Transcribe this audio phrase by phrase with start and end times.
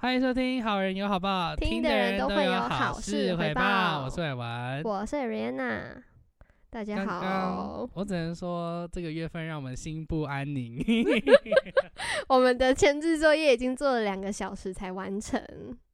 [0.00, 4.82] 欢迎收听《好人有好报》，听的的人都会有好好事回回报我是伟文。
[4.82, 6.02] 我是 Rihanna，
[6.70, 7.20] 大家刚好。
[7.20, 10.82] 刚我只能说，这个月份让我们心不安宁。
[12.28, 15.38] 我们的前置作业已经做了两个小时才完成，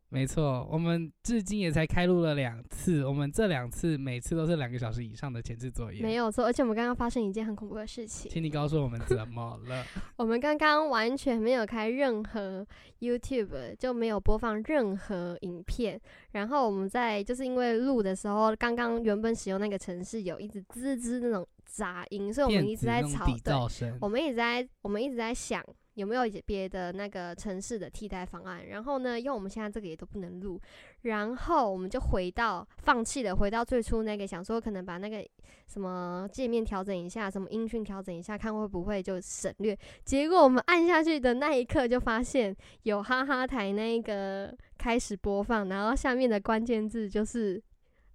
[0.08, 6.00] 没错，我们至今也才开录了两次，我们这两次每次都是两个小时以上的前置作业。
[6.00, 6.44] 没有错。
[6.44, 9.84] 而且我们刚刚发生一件很恐怖的事情，请你告诉我们怎么了？
[10.16, 12.66] 我们刚刚完全没有开任何
[13.00, 16.00] YouTube，就没有播放任何影片。
[16.32, 23.02] 然后我们在就是因为录的时候，刚刚原本使用那个城市有一直滋滋那种杂音，所以我们一直在。
[23.06, 25.64] 吵对，噪声，我们一直在我们一直在想
[25.96, 28.68] 有没有别的那个城市的替代方案。
[28.68, 30.60] 然后呢，因为我们现在这个也都不能录，
[31.02, 35.26] 然后我们就回到放弃了，回到最初那个想说可能把那个
[35.66, 39.76] 什么界面调整一下，什么音讯调整一下，看会不会就省略。
[40.04, 47.62] 结果我们按下去的那一刻，就发现有哈哈台那个开始播放，然后下面的关键字就是。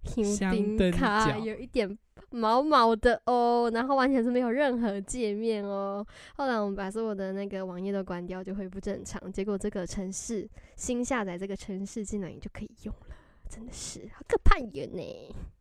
[0.04, 1.96] 香丁灯卡有一点
[2.32, 6.04] 毛毛的哦，然后完全是没有任何界面哦。
[6.36, 9.32] 后来我们把所有的那个网页都关掉，就恢复正常。
[9.32, 13.16] 结果这个城市新下载这个城市竟然也就可以用了，
[13.48, 15.02] 真的是好可怕远呢。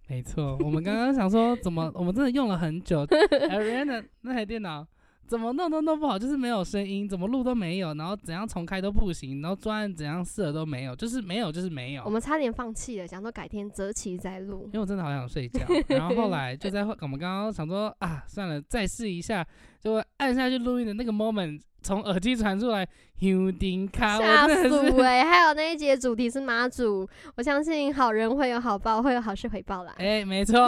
[0.08, 0.58] 没错。
[0.61, 4.85] 我们刚刚想说，怎么我们真的用了很久 a r i a n 那台电脑
[5.27, 12.09] 怎么弄都弄不好，就是没有声音，怎么录都没有，然后怎样重开都不行，然后专案怎样试了都没有，就是没有，就是没有我。
[12.09, 14.72] 们差点放弃了，想说改天择期再录因。
[14.73, 19.47] 为我真的好想睡觉， 然后后来就在我们刚刚想说啊，算了，再试一下，
[19.80, 22.85] 就按下去录音的那个 moment，从耳机传出来，
[23.19, 29.95] 有丁卡，吓死哎、还有那一节主题是妈祖，我相信好人会有好报，会有好事回报啦。
[29.97, 30.59] 哎、没错。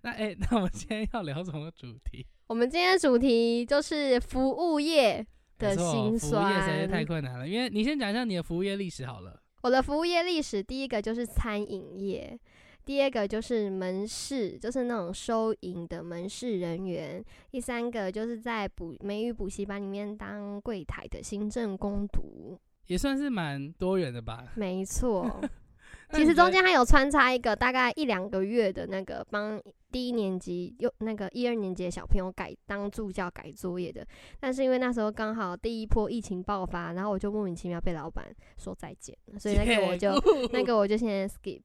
[0.02, 2.26] 那哎、那我们今天要聊什么主题？
[2.46, 5.24] 我们今天的主题就是服务业
[5.58, 6.86] 的没错辛服务业实在。
[6.86, 9.40] 太困难了，因为你先讲一下你的服务业历史好了。
[9.62, 12.38] 我的服务业历史，第一个就是餐饮业，
[12.86, 22.58] 第二个就是门市，就是那种收银的门市人员，第三个就是在补美语补习班里面当柜台的行政工读。
[22.86, 24.48] 也算是蛮多元的吧。
[24.56, 25.40] 没错，
[26.12, 29.60] 其实中间还有穿插一个大概一两个月的那个帮
[29.92, 34.06] 第一年级又那个一二年级的小朋友改当助教改作业的，
[34.38, 38.26] 但是因为那时候刚好第一波疫情爆发，然后我就莫名其妙被老板
[38.56, 40.12] 说再见，所以那个我就
[40.52, 41.62] 那个我就先 skip。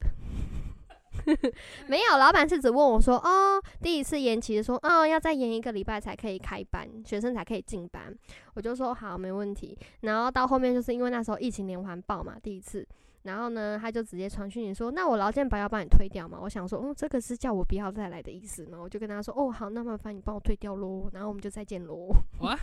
[1.87, 8.13] 没有，老板是只问我说，哦，第一次延期说，哦，要再延一个礼拜才可以开班，学生才可以进班。
[8.53, 9.77] 我就说好，没问题。
[10.01, 12.85] 然后到后面就是因为那时候疫情连环爆嘛，第一次，
[13.25, 16.39] 然后呢，他就直接传讯息说，那我劳健保要帮你推掉嘛？
[16.39, 18.79] 我想说，嗯，这个是叫我不要再来的意思嘛？
[18.79, 21.09] 我就跟他说，哦，好，那麻烦你帮我推掉喽。
[21.11, 22.09] 然后我们就再见喽，
[22.39, 22.55] 哇，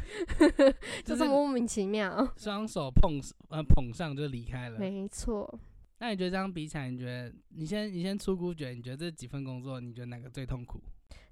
[1.05, 2.27] 就这么莫名其妙。
[2.37, 4.78] 双手碰呃捧上就离开了。
[4.78, 5.53] 没错，
[5.99, 10.81] 那你觉得这样比起来，你觉得你先你先出估觉，你觉得这几份工作，你觉得哪个最痛苦？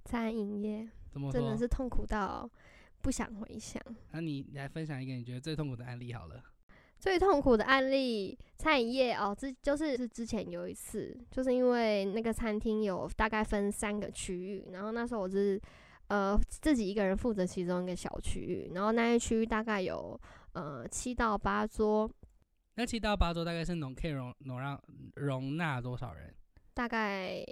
[0.05, 1.57] 餐饮业怎么真的？
[1.57, 2.51] 是痛苦到
[3.01, 3.81] 不想回想。
[4.11, 6.43] 那你来分享一个你觉得最痛苦的案例好了。
[7.00, 15.59] 最痛苦的案例，餐饮业哦，之就是是之前有一次，就是因为那个餐厅有大概分三个区域，然后那时候我是
[16.09, 20.21] 呃自己一个人负责其中一个小区域，然后那一区域大概有
[20.53, 22.09] 呃七到八桌，
[22.75, 24.78] 那七到八桌大概是能可以容容让
[25.15, 26.34] 容纳多少人？
[26.75, 27.43] 大概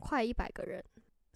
[0.00, 0.84] 快一百个人。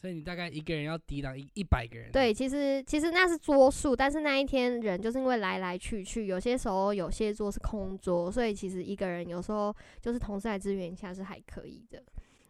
[0.06, 2.12] 所以你大概一个人要抵挡一一百个人。
[2.12, 12.00] 对，其实其实那是桌数，但是那一天人就是因为来来去去，有些时候有些桌是空桌，所以其实一个人有时候就是同事来支援一下是还可以的。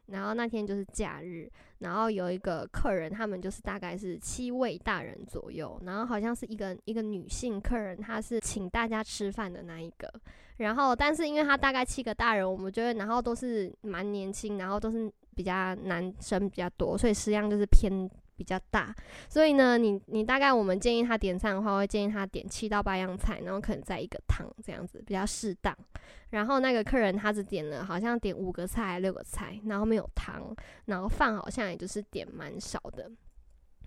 [0.09, 10.13] 然后那天就是假日，然后有一个客人，他们就是大概是七位大人左右，然后好像是一个一个女性客人，她是请大家吃饭的那一个。
[10.59, 18.93] 然后，但是因为他大概七个大人，我们觉得然后都是蛮年轻，然后都是比较男生比较多，所以食量就是偏比较大。
[19.29, 25.77] 所以呢，你你大概我们建议他点餐的话，会建议他点七到八样菜，然后可能再一个汤这样子比较适当。
[26.31, 30.55] 然后那个客人他只点了好像点五个菜六个菜，然后没有汤，
[30.87, 33.11] 然后饭好像也就是点蛮少的。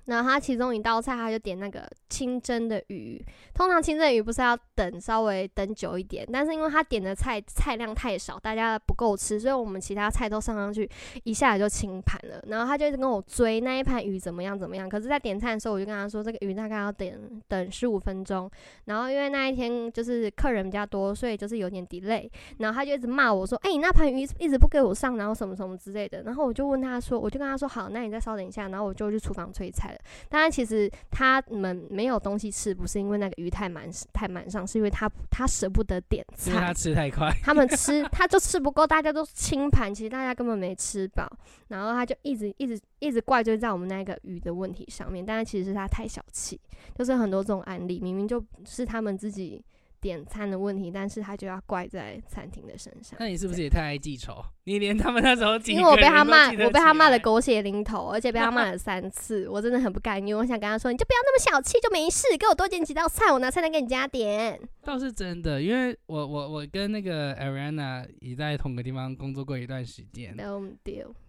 [0.09, 3.23] 然后他其中一道菜，他就点那个清蒸的鱼。
[3.53, 10.89] 通常清蒸鱼不是要等稍微等久一点，但是因为他点的菜菜量太少，大家不够吃，所以我们其他菜都上上去，
[11.23, 12.44] 一下子就清盘了。
[12.47, 14.89] 然后他就一直跟我追那一盘鱼怎么样怎么样。
[14.89, 18.50] 可是，在点菜的时候，我就跟他说，这个鱼大概要等等十五分钟。
[18.85, 22.29] 然后因为那一天就是客人比较多，所以就是有点 delay。
[22.57, 29.99] 然后他就一直骂我说：“哎、你那盘鱼一直不给我上，然后什么什么之类的。”然后我就问他说：“我就跟他说好，那你再稍等一下。”然后我就去厨房催菜了。
[30.30, 37.31] 当然，其实他们没有东西吃，不是因为那个鱼太满太满上，是因为他他舍不得点菜，他吃太快。
[37.44, 41.30] 他们吃他就吃不够，大家都清盘，其实大家根本没吃饱，
[41.68, 46.60] 然后他就一直一直一直怪罪在我们那个鱼的问题上面，但是其实是他太小气，
[46.95, 49.63] 就是很多这种案例，明明就是他们自己。
[50.01, 53.18] 点餐的问题，但是他就要怪在餐厅的身上。
[53.19, 54.44] 那你是不是也太爱记仇？
[54.63, 60.38] 你连他们那时候因为我被他骂，我被他骂的狗血淋头，而且被他骂了三次，我真的很不甘愿。
[60.38, 64.60] 我想跟他说，你就不要那么小气就没事，给我多点几道菜，我拿菜单给你加点。
[64.84, 70.36] 倒是真的，因为我我我跟那个 Ariana 也在同个地方工作过一段时间。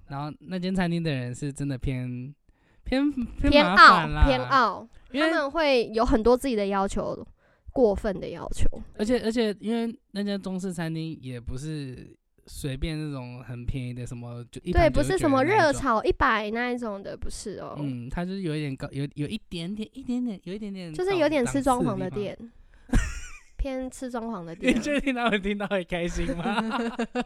[0.09, 2.35] 然后那间餐厅的人是真的偏
[2.85, 3.11] 偏
[3.51, 7.27] 偏傲偏傲，他们会有很多自己的要求。
[7.73, 17.77] 过分的要求，而且而且，因为那家中式餐厅也不是随便那种很便宜的什么，就对，不是什么热炒一百那一种的，不是哦。
[17.79, 22.37] 嗯，它就是有一点高，有有一点点，一点点，有一点点，就是有点吃装潢的店，
[23.57, 24.75] 偏吃装潢的店。
[24.75, 26.45] 你确定他们听到会开心吗？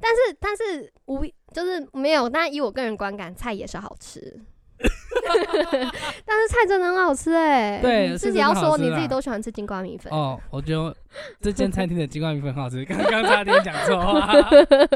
[0.00, 1.22] 但是但是无
[1.52, 4.40] 就是没有，但以我个人观感，菜也是好吃。
[6.24, 7.80] 但是菜真的很好吃哎！
[7.82, 10.38] 对，自己要说你自己都喜欢吃金瓜米粉哦。
[10.50, 10.94] 我觉得
[11.40, 14.32] 这间餐厅的金瓜米粉很好吃，刚刚差点讲错话。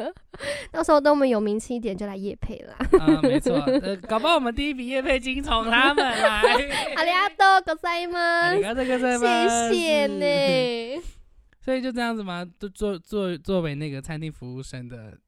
[0.70, 2.76] 到时候等我们有名气一点就来夜配啦。
[2.99, 6.43] 啊，没错，呃，搞不好我们第一笔夜配金从他们来。
[6.96, 8.55] 阿里阿多格塞吗？
[8.55, 11.02] 谢谢呢。
[11.61, 15.19] 所以就这样子嘛，就做做作为那个餐厅服务生的。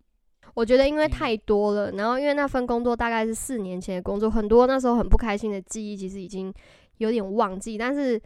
[0.55, 6.53] 我觉得因为太多了，然后因为那份工作大概是四年前的工作，很多那时候很不开心的记忆，其实已经
[6.99, 7.77] 有点忘记。
[7.77, 8.21] 但是，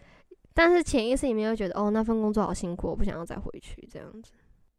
[0.52, 4.32] 但是潜意识里面又觉得，哦，那份工作好辛苦，我不想要再回去这样子。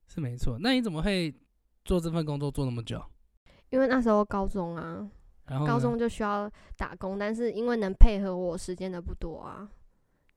[0.07, 0.57] 是没错。
[0.59, 1.33] 那你怎么会
[1.83, 3.01] 做这份工作做那么久？
[3.71, 5.09] 因为那时候高中啊，
[5.65, 9.67] 高中就需要打工，但是因为能配合我时间的不多啊。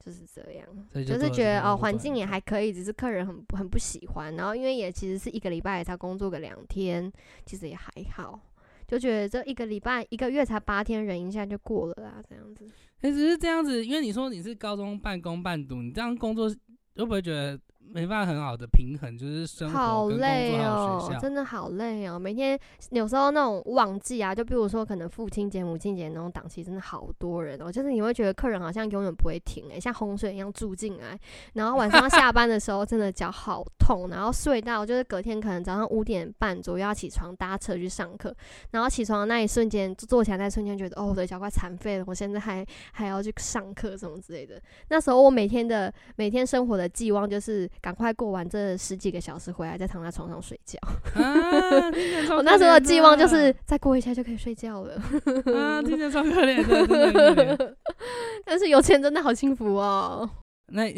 [0.05, 4.35] 就是这样，就是觉得哦，环境也还可以，只是客人很很不喜欢。
[4.35, 7.13] 然后因为也其实是一个礼拜才工作个两天，
[7.47, 8.41] 其实也还好，
[8.89, 12.69] 就觉得这一个礼拜一个月才八天，忍一下就过了啦，这样子。
[13.03, 16.49] 哎，只是这样子，因为你说你是高中半工半读，你这样工作
[16.97, 17.61] 会不会觉得？
[17.95, 22.19] 没办法很好的平衡，就是生活跟工作还有学校，真的好累哦。
[22.19, 22.59] 每天
[22.91, 27.71] 有时候那种旺季啊，就比如说可能父亲节、母亲节那种档期，真的好多人哦。
[27.71, 31.19] 就是你会觉得客人好像永远不会停诶，像洪水一样住进来。
[31.53, 38.35] 然后晚上下班的时候，真的脚好痛，然后睡到就是隔天可能早上五点半左右要起床搭车去上课。
[38.71, 44.59] 然后起床的那一瞬间，坐起来那一瞬间觉得哦，我的脚快残废了，我现在还还要去上课什么之类的。
[44.89, 47.69] 那时候我每天的每天生活的寄望就是。
[47.83, 50.79] 赶快过完这十几个小时回来，再躺在床上睡觉。
[52.37, 54.95] 我那时候的寄望就是再过一下就可以睡觉了。
[55.55, 57.77] 啊，听起来超可怜的，
[58.47, 60.31] 但是有钱真的好幸福哦。
[60.69, 60.89] 那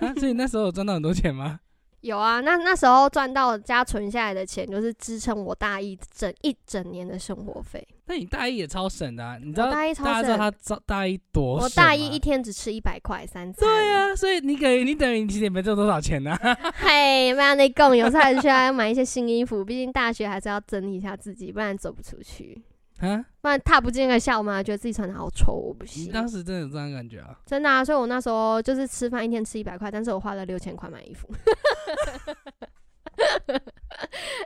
[0.00, 1.58] 啊所以那时候有赚到很多钱吗？
[2.04, 7.82] 有啊，那那时候赚到加存下来的钱，就是支撑我大一整一整年的生活费。
[8.04, 10.52] 那你大一也超省的，你知道大一超省，他
[10.84, 13.66] 大一多我大一一天只吃一百块三餐。
[13.66, 16.36] 对啊，所以你给你等于你其实也没挣多少钱呢。
[16.76, 22.62] 嘿，不然你供有时候还需要买一些新衣服，毕竟大学还是要整理一下自己，不然走不出去。
[23.10, 26.04] 啊，不然踏不进那个校门，觉得自己穿的好丑，我不行。
[26.04, 27.38] 你当时真的有这样感觉啊？
[27.46, 31.28] 真的啊，所以我那时候就是吃饭一天吃一百块，但是我花了六千块买衣服。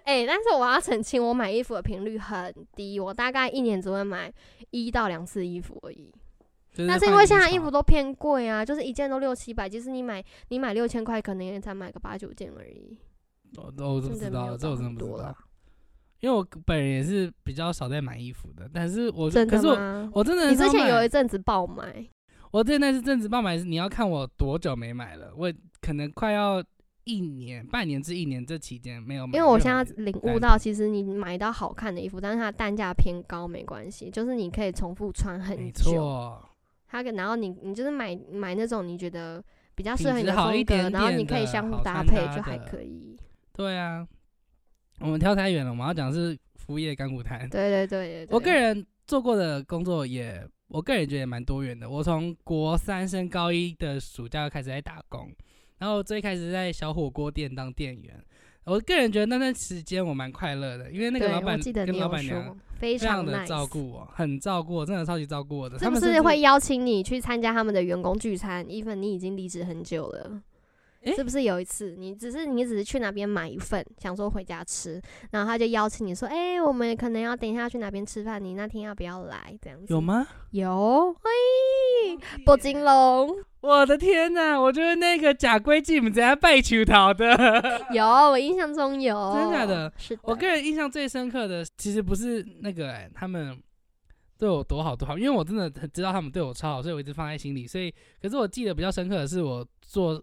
[0.05, 4.33] 哎，但是我要澄清，我买衣服的频率很低，我大概一年只会买
[4.71, 6.13] 一到两次衣服而已。
[6.87, 12.97] 但是因为现在衣服都偏贵啊，就是一件都六七百，其实你买你买六千块，可能也才买个八九件而已。
[13.57, 15.35] 我都不知道，这我真不知道。
[16.21, 22.05] 因为我本人也是比较少在买衣服的，但是我可是我我真的你之前有一阵子爆买，
[22.51, 26.61] 我之前那是阵子爆买，是你要看我多久没买了，我可能快要
[27.05, 29.39] 一年、半年至一年这期间没有买。
[29.39, 35.63] 因为我现在领悟到，其实你买到好看的衣服，但是它单价偏高没关系，就是你可以重复穿很久。
[35.63, 36.43] 没错，
[36.89, 39.41] 它然后你你就是买买那种你觉得
[39.77, 43.17] 比较适合你的风格，然后你可以相互搭配就还可以。
[43.53, 44.05] 对啊。
[45.01, 47.49] 我们跳太远了，我们要讲的是服务业干股谈。
[47.49, 51.89] 对对对我个人做过的工作也，我个人觉得也蛮多元的。
[51.89, 55.31] 我从国三升高一的暑假开始在打工，
[55.79, 58.23] 然后最开始在小火锅店当店员。
[58.65, 65.79] 我个人觉得那段时间我蛮快乐的，因为那个老板跟老板娘非常的照顾我，很照顾我，真的超级照顾我的。
[65.79, 70.43] 是不是会邀请你去参加他们的员工聚餐？even 你已经离职很久了。
[71.03, 75.01] 诶是不是有一次你只是你只是去那边买一份，想说回家吃，
[75.31, 79.57] 然后他就邀请你说，哎、我们可能要等一下去哪边吃饭，你那天要不要来？
[79.63, 80.01] 这样子有？
[80.01, 80.27] 吗？
[80.51, 87.27] 有，嘿，波金龙我的天呐，我就是那个假规矩，我们怎样拜求桃的。
[87.95, 89.93] 有，我印象中有，真假的？
[89.97, 93.57] 是的，我个人印象最深刻的，其实不是那个、欸、他们
[94.37, 97.67] 对我多好多好，因为我真的很知道他们对我超好，所以我一直放在心里。
[97.67, 100.21] 所以，可是我记得比较深刻的是我做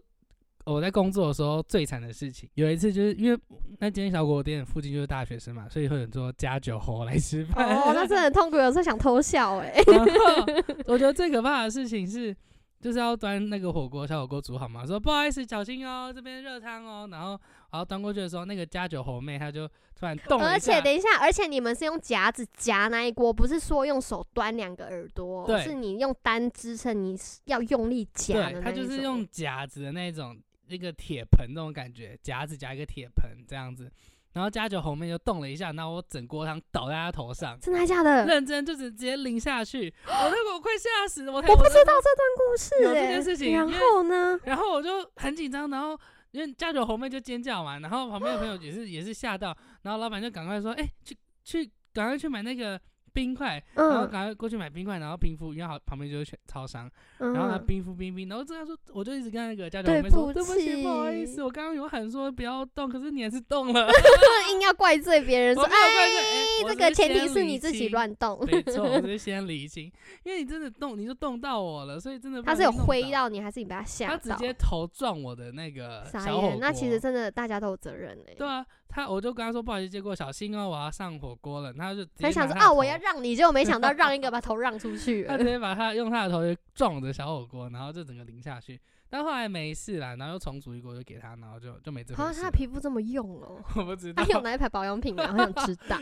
[0.65, 2.49] 我在工作的时候最惨的事情。
[2.55, 3.39] 有一次就是因为
[3.79, 7.65] 那间小火锅店附近就是大学生嘛，所以会很多加酒猴来吃饭。
[7.77, 10.45] 哦，那真的很痛苦，有时候想偷笑哎、 然后
[10.87, 12.35] 我觉得最可怕的事情是，
[12.81, 17.07] 就是要端那个火锅，小火锅煮好嘛，说不好意思，小心哦，这边热汤哦。
[17.11, 17.39] 然后，
[17.71, 19.67] 然后端过去的时候，那个加酒猴妹她就
[19.97, 33.91] 突然动了而且等一下，而且你们是用夹子夹那一锅，不是说用手端两个耳朵，是你用单支撑，你要用力夹的对，那她就是用夹子的那种一个铁盆那种感觉，夹子夹一个铁盆这样子。
[34.33, 38.25] 然后加酒红妹就动了一下，然后我整锅汤倒在她头上，真的假的？
[38.25, 44.37] 认真就是直接淋下去，我那个我快吓死了，我才我不知道这段故事有这哎、件事情然后呢？
[44.43, 45.97] 然后我就很紧张，然后
[46.31, 52.77] 因为加酒红妹就尖叫嘛，然后旁边的朋友也是也是吓到，然后老板就赶快说，哎、去去赶快去买那个
[53.15, 63.87] 冰块，然后嗯赶快过去买冰块，然后冰敷，因为好旁边就是全超商，嗯，然后他冰敷冰冰，然后这样说，我就一直跟那个家酒对红妹说，不对不起，不好意思，我刚刚有喊说不要动，可是你还是动了，
[64.51, 66.19] 硬要怪罪别人说，我怪罪
[66.65, 69.89] 哎这个前提是你自己乱动，没错， 我只是先理清，
[70.23, 74.17] 因为你真的动，你就动到我了，所以真的他是有挥到你，还是你被他吓到？
[74.17, 74.35] 他？
[74.35, 81.73] 直接头撞我的那个傻小火，，那其实真的大家都有责任哎、对啊，他我就跟他说不好意思，结果小心哦，我要上火锅了。
[81.73, 85.43] 他就直接才想说啊，我要让你，结果没想到 让一个把头让出去了他直。
[85.43, 88.79] 接把他用他的头就撞着小火锅，然后就整个淋下去。
[89.07, 92.45] 但后来没事啦，然后又重煮一锅就给他，然后就就没这好像回事了。
[92.45, 95.29] 他的皮肤这么用哦， 我不知道他，用哪一排保养品啊？
[95.31, 95.97] 我想知道。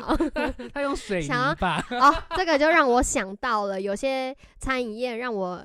[0.74, 1.86] 他用水泥吧？
[1.92, 5.64] 哦，这个就让我想到了，有些餐饮业让我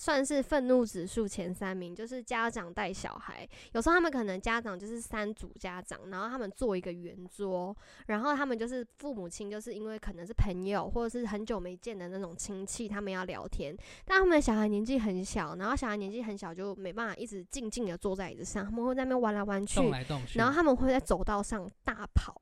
[0.00, 7.76] 算是愤怒指数前三名，就是家长带小孩，有时候他们可能家长就是三组家长，然后他们做一个圆桌，
[8.06, 13.76] 然后他们就是父母亲，就是因为可能是朋友或者是很久没见的那种亲戚，他们要聊天，
[14.06, 22.34] 但他们的小孩年纪很小，然后小孩年纪很小就没办法一直静静的坐在椅子上，他们会在那边玩来玩去动，来动去，然后他们会在走道上大跑，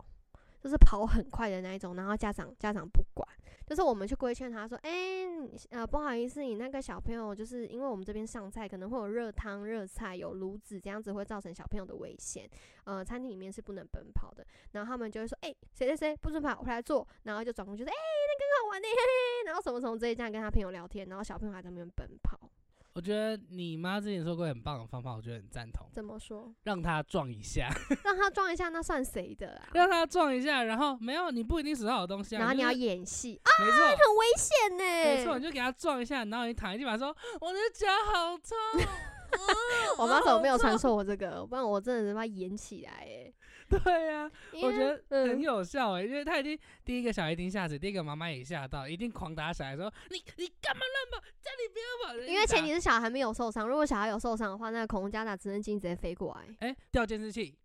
[0.62, 3.28] 就是跑很快的那一种，然后家长家长不管，
[3.68, 5.26] 就是我们去规劝他说，哎、
[5.68, 12.48] 呃不好意思，你那个小朋友就是因为我们这边上菜可能会有热汤、热菜、有炉子，这样子会造成小朋友的危险，
[12.84, 14.42] 呃，餐厅里面是不能奔跑的。
[14.72, 22.50] 然后他们就会说，哎、谁谁谁不准跑，回来坐，然后就转过去说，哎、那更好玩呢，嘿嘿，然后什么什么这一这样跟他朋友聊天，然后小朋友还在那边奔跑，
[22.98, 26.52] 我觉得你妈之前说过很棒的方法，我觉得很赞同，怎么说？
[26.64, 27.70] 让他撞一下，
[28.02, 29.68] 让他撞一下，那算谁的啊？
[29.72, 33.86] 让他撞一下，然后没有你不一定手上有东西啊，然后你要演戏啊，没错。
[33.86, 38.82] 很危险呢、没错，你就给他撞一下，然后你躺在地板说：“我的脚好痛。
[39.98, 41.46] 我妈怎么没有传传授我这个？
[41.46, 43.32] 不然我真的是把它演起来哎。
[43.84, 44.30] 对呀、
[44.62, 51.28] 我觉得很嗯有效欸、因为他已经第一个小孩一定吓死，第一个妈妈也吓到，一定狂打小孩说：“你你干嘛乱跑？
[51.40, 56.48] 叫你不要跑！”因为前提提是小孩没有受伤，如果小孩有受伤的话，那个恐龙家打直升机直接飞过来。
[56.60, 57.58] 哎、掉监视器，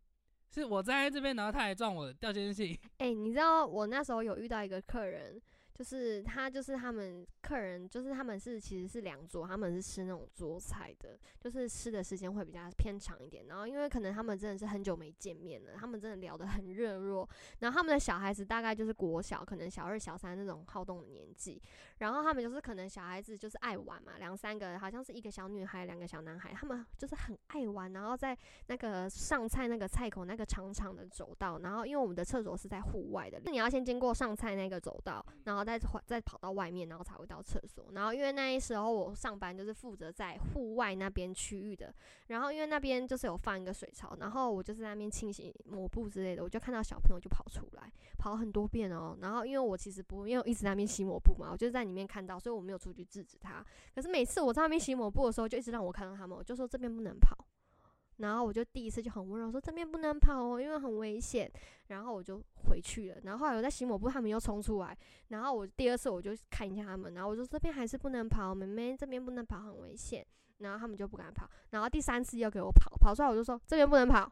[0.54, 2.78] 是我站在这边，然后他还撞我，掉监视器。
[2.98, 5.42] 哎、你知道我那时候有遇到一个客人，
[5.74, 13.48] 就是他就是他们客人，就是他们是其实是两桌，他们是吃那种桌菜的，就是吃的时间会比较偏长一点。
[13.48, 17.28] 然后因为可能他们真的是很久没见面了，他们真的聊得很热络。
[17.60, 21.62] 然后他们的小孩子大概就是国小，可能小二、小三那种好动的年纪。
[22.04, 37.86] 然后他们就是可能小孩子就是爱玩嘛，两三个好像是一个小女孩，两个小男孩，他们就是很爱玩，然后在那个上菜那个菜口那个长长的走道，然后因为我们的厕所是在户外的，你要先经过上菜那个走道，然后再再跑到外面，然后才会到厕所。
[37.94, 41.96] 然后因为那时候我上班就是负责在户外那边区域的，
[42.28, 49.18] 然后因为那边就是有放一个水槽，然后我就是在那边清洗抹布之类的，我就看到小朋友就跑出来，跑很多遍哦。
[49.22, 53.64] 然后因为我其实不因为我一直在那边洗抹布嘛，我就是在里面看到，所以我没有出去制止他。
[53.94, 57.38] 可是每次我在那边洗抹布的时候，就一直让我看到他们，我就说这边不能跑。
[58.18, 61.52] 然后我就第一次就很温柔说这边不能跑哦，因为很危险。
[61.88, 63.18] 然后我就回去了。
[63.24, 64.98] 然后后来我在洗抹布，他们又冲出来。
[65.30, 70.26] 然后我第二次我就看一下他们，然后我说这边还是不能跑，妹妹这边不能跑，很危险。
[70.60, 71.50] 然后他们就不敢跑。
[71.72, 74.32] 然后第三次又给我跑，跑出来我就说这边不能跑。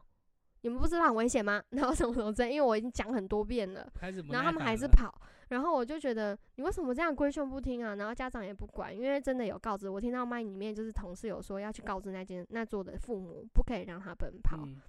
[0.62, 1.62] 你们不知道很危险吗？
[1.70, 3.86] 然后什么什么之类，因为我已经讲很多遍了。
[4.30, 5.12] 然后他们还是跑，
[5.48, 7.94] 然后我就觉得你为什么这样规劝不听啊？
[7.96, 14.80] 然后家长也不管，因为真的有告知，我听到麦里面就是同事有说要去告知那间那座的父母，不可以让他奔跑，嗯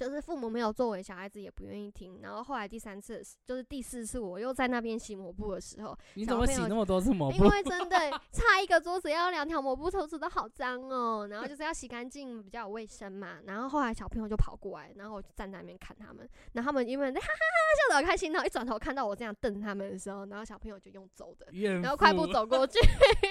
[0.00, 2.20] 就是父母没有作为，小孩子也不愿意听。
[2.22, 7.50] 然后后来第三次，就是第四次，我又在那边洗抹布的时候，你怎么洗那么多次抹布因？
[7.50, 7.98] 为真的
[8.32, 11.28] 差一个桌子要两条抹布，桌子都好脏哦。
[11.30, 13.40] 然后就是要洗干净，比较有卫生嘛。
[13.44, 16.26] 然后后来小朋友就跑过来，然后我就站在那边看他们。
[16.54, 21.46] 然后他们因为哈哈哈笑得好开心，然后一转头看到我这样瞪他们的时候，然后小朋友就用走的，
[21.80, 22.78] 然后快步走过去，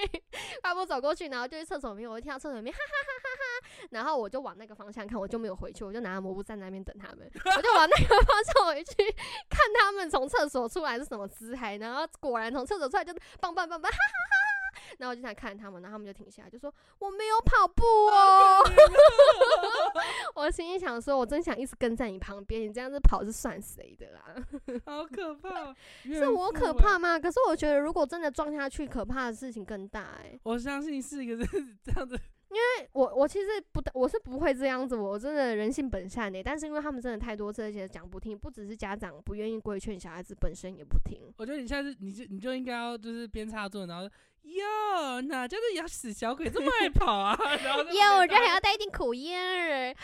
[0.62, 3.29] 快步走过去，然后就去厕所里面，我就听到厕所里面哈哈哈哈哈，
[3.90, 8.94] 然后我就往那个方向看，我就没有回去，我就拿着抹布站在那边等他们，我就往那个 方向回去
[9.48, 18.62] 看他们从厕所出来是什么姿态，然后果然从厕所出来就是棒棒棒棒哈哈哈哈，然后我就想看他们，然后他们就停下来就说我没有跑步哦，
[20.34, 24.34] 我心里想说，我真想一直跟在你旁边，你这样子跑是算谁的啦？
[24.86, 25.74] 好可怕，
[26.04, 27.18] 是我可怕吗？
[27.18, 32.18] 可是我觉得如果真的撞下去，可怕的事情更大哎、我相信是一个是这样子，
[32.50, 41.32] 因为我我其实不，我是不会这样子，我真的人性本善的、但是因为他们真的太多次，而且讲不听，不只是家长不愿意规劝，小孩子本身也不听。
[41.36, 44.10] 我觉得你下次你就你就应该要就是边插座，然后
[44.42, 47.38] 哟，哪家的咬死小鬼这么爱跑啊？
[47.38, 49.88] 哟，这还要带一点口音儿。
[49.88, 49.94] 哟，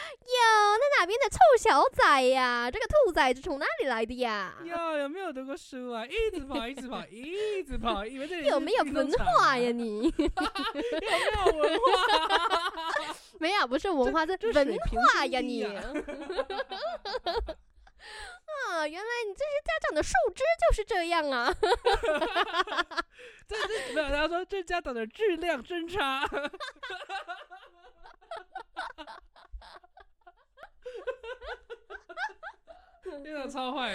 [0.79, 2.71] 那哪边的臭小崽呀？
[2.71, 4.55] 这个兔崽子从哪里来的呀？
[4.65, 6.07] 哟，有没有读过书啊？
[6.07, 9.71] 一直跑，一直跑，一直跑，以为这里有没有文化呀？
[9.73, 10.05] 你？
[10.05, 10.31] 有没
[11.47, 12.73] 有文化？
[13.41, 15.67] 没有，不是文化，是这文化呀你。
[18.57, 21.53] 啊啊，原来你这些家长的素质就是这样啊！
[23.49, 26.27] 这这没有，他说这家长的质量真差。
[33.03, 33.95] 真的超坏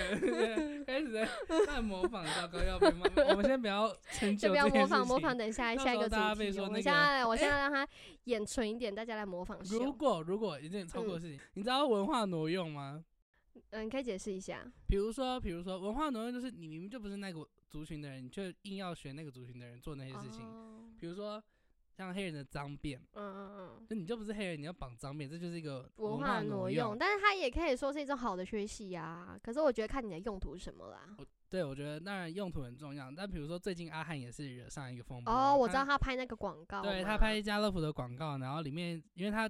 [0.88, 1.27] 开始在
[1.65, 3.06] 在模仿，糟糕要被骂。
[3.30, 5.38] 我们先不要 成就就不要模仿，模仿。
[5.38, 6.60] 等下到下一个主题。
[6.60, 7.88] 我现在，我现在让他
[8.24, 9.91] 演纯一点，大家来模仿如秀。
[9.91, 13.03] 果如果一件超过的事情，你知道文化挪用吗？
[13.72, 14.66] 嗯，你可以解释一下。
[14.88, 20.46] 比如说，比如说文化挪用就是你明明就不是那个族群的人，你就硬要学那个族群的人做那些事情。
[20.46, 20.68] 哦
[21.00, 21.44] 比如说
[21.98, 26.96] 像黑人的脏辫，嗯嗯嗯，就你就不是黑人，你要绑脏辫，这就是一个文化化挪用。
[26.96, 29.36] 但是它也可以说是一种好的学习呀。
[29.42, 31.18] 可是我觉得看你的用途是什么啦。
[31.50, 35.34] 对，我觉得当然用途很重要，但比如说最近阿汉也是惹上一个风波。
[35.34, 36.84] 哦，我知道他拍那个广告。
[36.84, 39.50] 对他拍家乐福的广告，然后里面因为他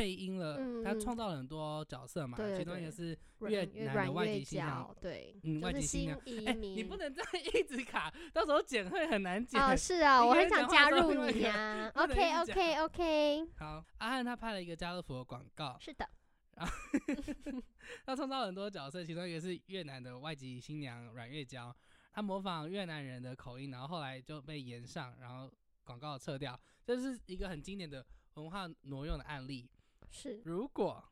[0.00, 6.74] 配音了，他创造了很多角色嘛，其中一个是越南的外籍新娘，对，嗯外籍新娘哎、民。
[6.74, 9.60] 你不能这样一直卡，到时候剪会很难剪。
[9.60, 11.92] 哦，是啊， 我很想加入你个呀。
[11.96, 16.08] OK OK OK 好，阿汉他拍了一个家乐福的广告，是的。
[18.06, 21.76] 他创造了很多角色，其中一个是越南的外籍新娘阮月娇，
[22.10, 25.52] 她模仿越南人的口音，然后后来就被延上，然后
[25.84, 28.02] 广告撤掉，这是一个很经典的
[28.34, 29.68] 文化挪用的案例。
[30.10, 31.02] 是，如果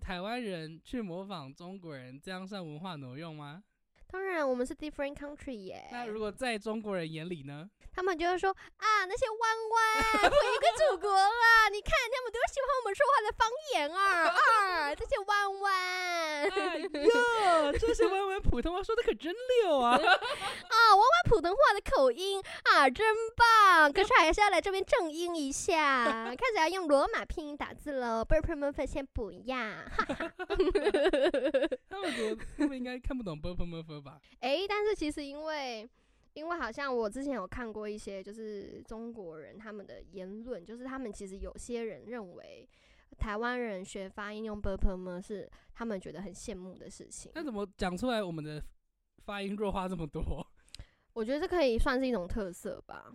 [0.00, 3.62] 台湾人去模仿中国人，这样算文化挪用吗？
[4.10, 5.88] 当然我们是 different country 耶。
[5.92, 7.68] 那如果在中国人眼里呢？
[7.94, 15.72] 他们就会说啊，那些弯弯我一个祖国了，你看他们多喜欢我们说话的方言啊啊，这些弯弯
[16.50, 19.96] 哎呦，这些弯弯普通话说的可真溜啊！
[19.96, 23.90] 啊，弯弯普通话的口音啊，真棒！
[23.90, 26.04] 可是还是要来这边正音一下，
[26.36, 29.56] 开始要用罗马拼音打字喽，不然朋友们先不要。
[29.56, 30.32] 哈 哈
[31.88, 33.95] 他们怎么他们应该看不懂 b u r
[34.40, 35.88] 诶，但是其实因为，
[36.34, 42.68] 因为好像我之前有看过一些，就是中国人他们的言论，就是他们其实有些人认为
[43.18, 47.32] 台湾人学发音用 b u r p m u 是他们觉得很羡慕的事情。
[47.34, 48.62] 那怎么讲出来我们的
[49.24, 50.22] 发音弱化这么多？
[51.14, 53.10] 我觉得这可以算是一种特色吧。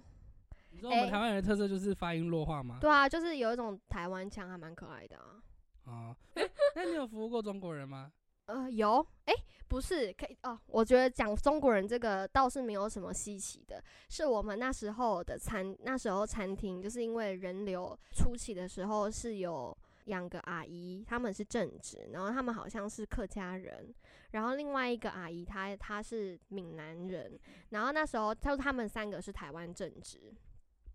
[0.72, 2.78] 你说我们哎台湾人的特色就是发音弱化吗？
[2.82, 5.44] 对啊，就是有一种台湾腔，还蛮可爱的啊。
[5.86, 8.12] 啊，哎、那你有服务过中国人吗？
[8.48, 9.34] 呃，有，诶，
[9.68, 10.60] 不是，可以哦。
[10.68, 23.94] 我觉得讲中国人这个倒是没有什么稀奇的，是我们那时候的餐，那时候餐厅就是因为人流初期的时候是有两个阿姨，他们是正职，然后他们好像是客家人，
[24.32, 30.34] 然后另外一个阿姨她她是闽南人，然后那时候他他们三个是台湾正职。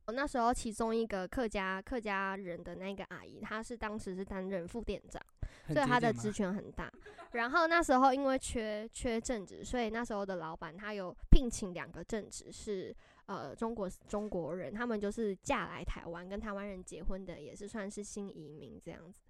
[0.06, 5.20] 我那时候其中一个客家客家人的那个阿姨，她是当时是担任副店长，
[5.68, 6.92] 所以他的职权很大。
[7.32, 12.94] 然后那时候因为缺缺正职，所以那时候的老板他有聘请两个正职是
[13.26, 19.20] 呃中国中国人，他们就是嫁来台湾跟台湾人结婚的，也是算是新移民这样子。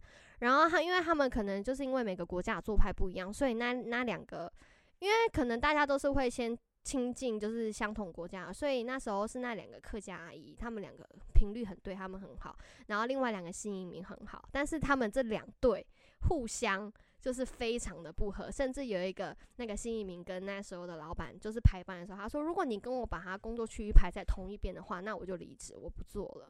[0.41, 4.53] 然后他因为他们可能就是因为每个国家做派不一样，所以那那两个，
[4.99, 12.57] 因为可能大家都是会先亲近就是相同国家，所以那时候是那两个客家阿姨，他们两个频率很对，他们很好。
[12.87, 15.85] 然后另外两个新移民很好，但是他们这两对
[16.29, 26.49] 互相就是非常的不合，甚至有一个那个新移民跟那时候的老板就是排班的时候，他说如果你跟我把他工作区域排在同一边的话，那我就离职，我不做了。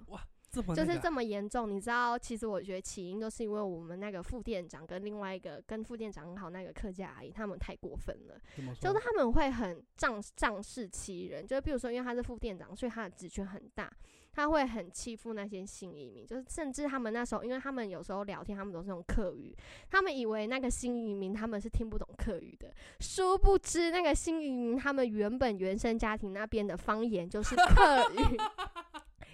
[0.49, 2.17] 这么啊就是这么严重，你知道？
[2.17, 8.41] 其实我觉得起因都是因为我们那个副店长跟另外一个跟副店长很好那个客家阿姨，他们太过分了。
[8.81, 13.93] 就是他们会很仗仗势欺人，就是比如说，因为他是副店长，所以他的职权很大，
[14.37, 19.57] 他会很欺负那些新移民，就是甚至他们那时候，因为他们有时候聊天，他们都是用客语，
[19.91, 22.71] 他们以为那个新移民他们是听不懂客语的，
[23.01, 28.37] 殊不知那个新移民他们原本原生家庭那边的方言就是客语。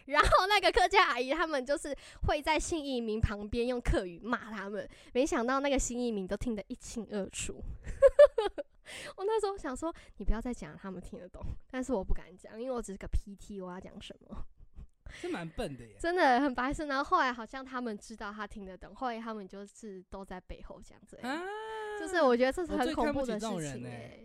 [0.06, 7.54] 然后那个客家阿姨他们就是会在新移民旁边用客语骂他们，没想到那个新移民都听得一清二楚。
[9.16, 14.44] 我那时候想说，你不要再讲，他们听得懂，但是我不敢讲，因为我只是个 PT，我要讲什么，
[15.12, 15.96] 是蛮笨的耶。
[16.00, 16.86] 真的很白痴。
[16.86, 21.42] 然后后来好像他们知道他听得懂，后来他们就是都在背后讲这样，啊，
[22.00, 24.20] 就是我觉得这是很恐怖的事情哎、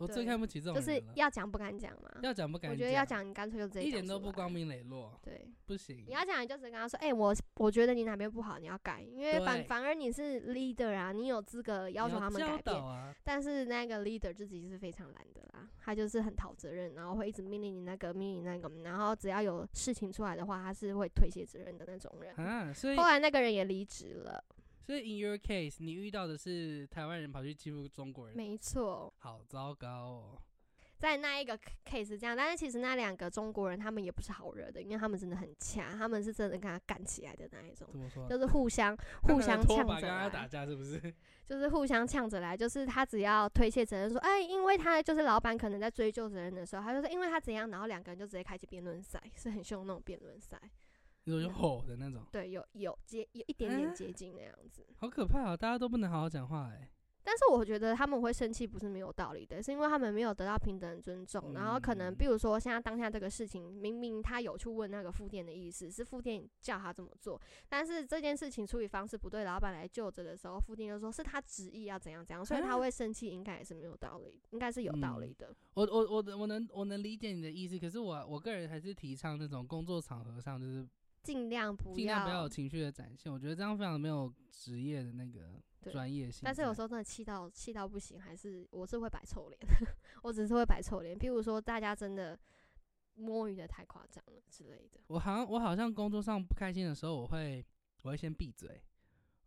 [0.00, 1.00] 我最对看不起这种就是。
[1.14, 2.10] 要讲不敢讲嘛。
[2.22, 6.12] 要讲不敢讲我觉得要讲，你干脆就直接一点都不光明磊落，对，不行你。
[6.12, 12.76] 要讲，你就只跟他说，哎、我我觉得你哪边不好，你要改，因为反反而你是 leader 啊，你有资格要求他们改变。
[12.82, 22.34] 啊，但是那个 leader 自己是非常懒的啦，他就是很讨责任，然后会一直命令你那个命令你那个，然后只要有事情出来的话，他是会推卸责任的那种人。
[22.36, 24.42] 啊，所以后来那个人也离职了，
[24.90, 30.42] 所以 in your case，你遇到的是台湾人跑去欺负中国人，没错，好糟糕哦。
[30.98, 37.88] 在那一个 case 这样，但是其实那两个中国人他们也不是好惹的，因为他们真的很掐，他们是真的跟他干起来的那一种？
[38.28, 40.44] 就是互相互相呛着来打。
[40.48, 41.00] 架是不是？
[41.46, 50.60] 就是互相呛着来，就是他只要推卸责任，说，哎，因为他就是老板可能在追究责任的时候，他就说因为他怎样，然后两个人就直接开启辩论赛，是很凶那种辩论赛，
[51.24, 54.86] 你说就吼的那种，对，有有接有一点点啊接近那样子。
[54.98, 55.56] 好可怕啊！
[55.56, 56.90] 大家都不能好好讲话哎。
[57.22, 75.54] 但是我觉得他们会生气不是没有道理的，是因为他们没有得到平等的尊重，然后可能嗯比如说现在当下这个事情，明明他有去问那个副店的意思，是副店叫他这么做，但是这件事情处理方式不对，老板来就责的时候，副店就说是他执意要怎样怎样，所以他啊会生气，应该也是没有道理，应该是有道理的。
[75.74, 80.88] 我我我我能我能理解你的意思，可是我我个人还是提倡那种工作场合上就是
[81.22, 86.40] 尽量不尽量不要要有情绪的展现，我觉得这样非常的没有职业的那个专业性。
[86.44, 89.58] 但是有时候真的气到气到不行，还是我是会摆臭脸，
[90.22, 91.18] 我只是会摆臭脸。
[91.18, 92.38] 譬如说大家真的
[93.14, 97.64] 摸鱼的太夸张了之类的，我好像我好像工作上不开心的时候，我会
[98.02, 98.82] 我会先闭嘴，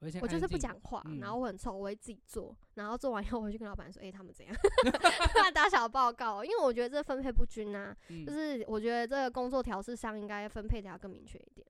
[0.03, 4.55] 我我就是不讲话，嗯然后我很臭，我会自己做，然后做完以后我去跟老板说，诶，他们怎样，
[5.53, 11.65] 打小报告，因为我觉得这分配不均啊，嗯就是我觉得这个工作调试上应该分配的要更明确一点。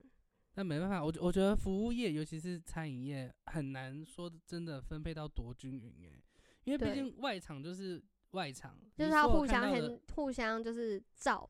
[0.56, 6.22] 那没办法，我觉我觉得服务业，尤其是餐饮业，很难说真的分配到多均匀诶，
[6.64, 8.00] 因为毕竟外场就是
[8.32, 11.50] 外场，就是要互相很互相就是照，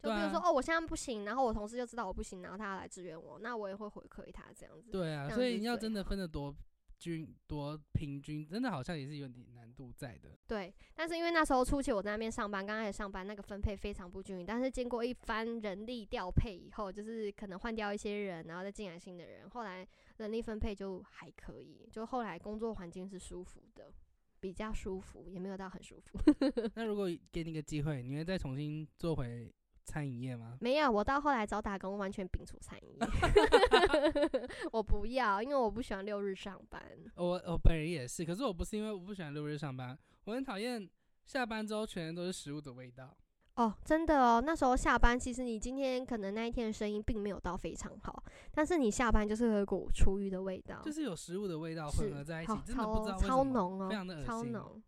[0.00, 4.90] 就比如说、啊哦，我现在不行，然后我同事就知道我不行，然后他来支援我，那我也会回馈他这样子。
[4.90, 6.54] 对啊，所以你要真的分得多
[6.98, 10.36] 均多平均，真的好像也是有点难度在的。
[10.46, 23.92] 对，但是因为那时候初期我在那边上班，刚开始上班那个分配非常不均匀，但是经过一番人力调配以后，就是可能换掉一些人，然后再进来新的人，后来人力分配就还可以，就后来工作环境是舒服的，
[24.40, 26.18] 比较舒服，也没有到很舒服。
[26.74, 29.52] 那如果给你个机会，你会再重新做回
[29.88, 30.58] 餐饮业吗？
[30.60, 32.98] 没有，我到后来找打工完全摒除餐饮业
[34.70, 36.82] 我不要，因为我不喜欢六日上班。
[37.14, 40.86] 我我本人也是，可是我不是因为我不喜欢六日上班，我很讨厌
[41.24, 43.16] 下班之后全都是食物的味道。
[43.54, 48.22] 哦，真的哦，那时候下班，其实你今天可能那一天的声音并没有到非常好，
[48.52, 54.26] 但是你下班就是有一股厨余的味道，就是有食物的味道混合在一起，真的不知道超浓哦，非常的恶心。
[54.26, 54.82] 超浓。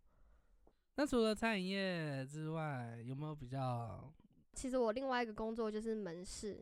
[0.95, 4.13] 那除了餐饮业之外，有没有比较？
[4.53, 6.59] 其实我另外一个工作就是门市，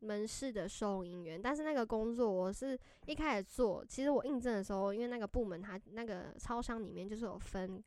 [0.00, 7.82] 门市的收银员，但是那个工作我是一开始做，其实我应征的时候，因为那个部门它那个超商里面就是有分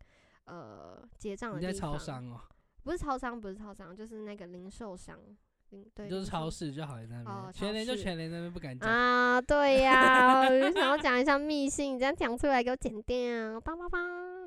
[0.45, 2.41] 呃结账的你在地方，超商哦、
[2.83, 5.19] 不是超商，不是超商，就是那个零售商，
[5.71, 8.89] 嗯，对，就是超市就好在那边，哦全联就全联那边不敢讲。
[8.89, 14.38] 啊，对呀，我就想要讲一下密信，你这样讲出来给我剪掉，棒棒棒。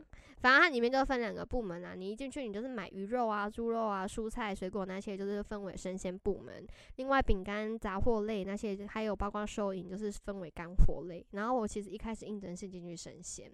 [0.43, 6.67] 反正它里面就分两个部门啊，你一进去你就是买鱼肉啊、猪肉啊、蔬菜、水果那些，就是分为生鲜部门。
[6.97, 11.25] 另外饼干、杂货类那些，还有包括收银，就是分为干货类。
[11.31, 13.49] 然后我其实一开始应征是进去生鲜，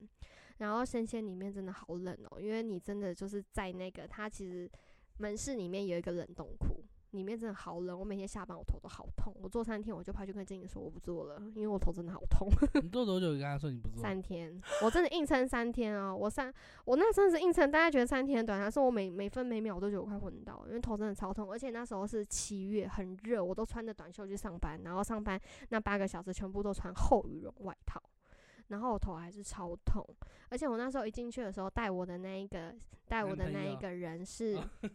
[0.56, 4.66] 然后生鲜里面真的好冷哦，因为你真的就是在那个它其实
[5.18, 9.34] 门市里面有一个冷冻库，里面真的好冷，我每天下班我头都好痛。
[9.40, 12.48] 我做三天我就跑去跟经理说我不做了，因为我头真的好痛。
[12.82, 13.32] 你做多久？
[13.32, 14.02] 你跟他说你不做？
[14.02, 16.14] 三天，我真的硬撑三天啊！
[16.14, 16.52] 我三
[16.84, 25.40] 我那真的是硬撑，大家觉得三天很短，但是我每每分每秒我都觉得我快昏倒，因为头真的超痛，而且那时候是七月，很热，我都穿着短袖去上班，然后上班
[25.70, 28.02] 那八个小时全部都穿厚羽绒外套，
[28.68, 30.04] 然后我头还是超痛，
[30.48, 32.74] 而且我那时候一进去的时候，带我的那一个
[33.06, 34.90] 带我的那一个人是哦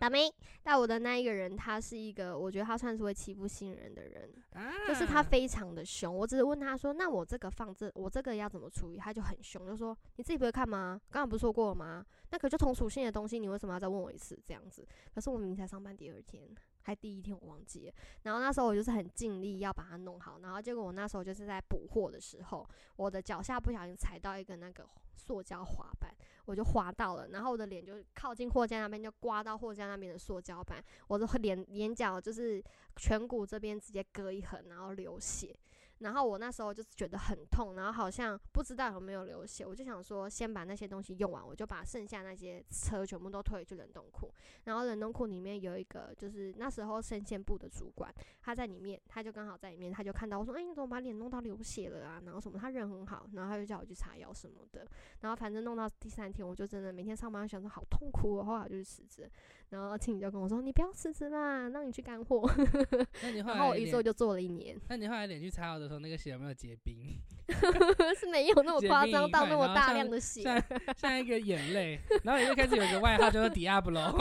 [0.00, 0.30] 大明，
[0.62, 6.14] 带我的那一个人，他是一个我觉得他算是会欺负新人的人，啊就是他非常的凶。
[6.14, 11.00] 我只是问他说：“那我这个放这，我这个要怎么处理？”他就很凶，就说：“你自己不会看吗？
[11.10, 12.04] 刚刚不是说过了吗？
[12.30, 14.36] 那可就同属性的东西，你为什么要再问我一次？
[14.44, 14.84] 这样子？
[15.14, 16.48] 可是我明明才上班第二天，
[16.86, 17.92] 还第一天我忘记了。
[18.22, 26.14] 然后那时候我就是很尽力要把它弄好，然后结果我那时候就是在补货的时候，我的脚下不小心踩到一个那个塑胶滑板。
[26.44, 32.62] 我就滑到了，然后我的脸就靠近货架那边，就刮到货架那边的塑胶板，我的 脸眼角就是
[32.94, 35.52] 颧骨这边直接割一痕，然后流血。
[36.00, 44.30] 然后我那时候就是觉得很痛，然后好像不知道有没有流血，我就想说先把那些东西用完，我就把剩下那些车全部都推去冷冻库。
[44.64, 54.86] 然后冷冻库里面有一个就是那时候生鲜部的主管，他在里面，他就刚好在里面，他就看到我说：“哎、你怎么把脸弄到流血了啊？”然后什么，他人很好，然后他就叫我去擦药什么的。
[55.20, 59.30] 然后反正弄到第三天，我就真的每天上班想说好痛苦哦，后来我就去辞职。
[59.68, 62.48] 然后经理就跟我说：“你不要辞职啦，让你去干货。
[63.22, 67.18] 那你”后然后我，一做就做了一年，那你后来脸去擦药的时候，那个血有没有结冰？
[68.18, 70.42] 是没有那么夸张到那么大量的血。
[70.42, 70.62] 像
[70.96, 74.12] 像一个眼泪，然后你就开始有一个外号叫做 Diablo，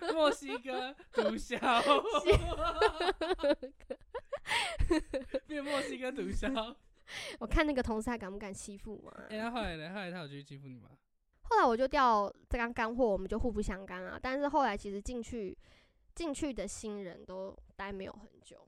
[0.12, 1.58] 墨西哥毒枭，
[5.46, 6.74] 变墨西哥毒枭。
[7.38, 9.26] 我看那个同事还敢不敢欺负我、啊？
[9.30, 9.88] 哎、那后来呢？
[9.90, 10.88] 后来他有去欺负你吗？
[11.50, 14.18] 后来我就调这干干货，我们就互不相干啊。
[14.20, 15.56] 但是后来其实进去
[16.14, 18.66] 进去的新人都待没有很久，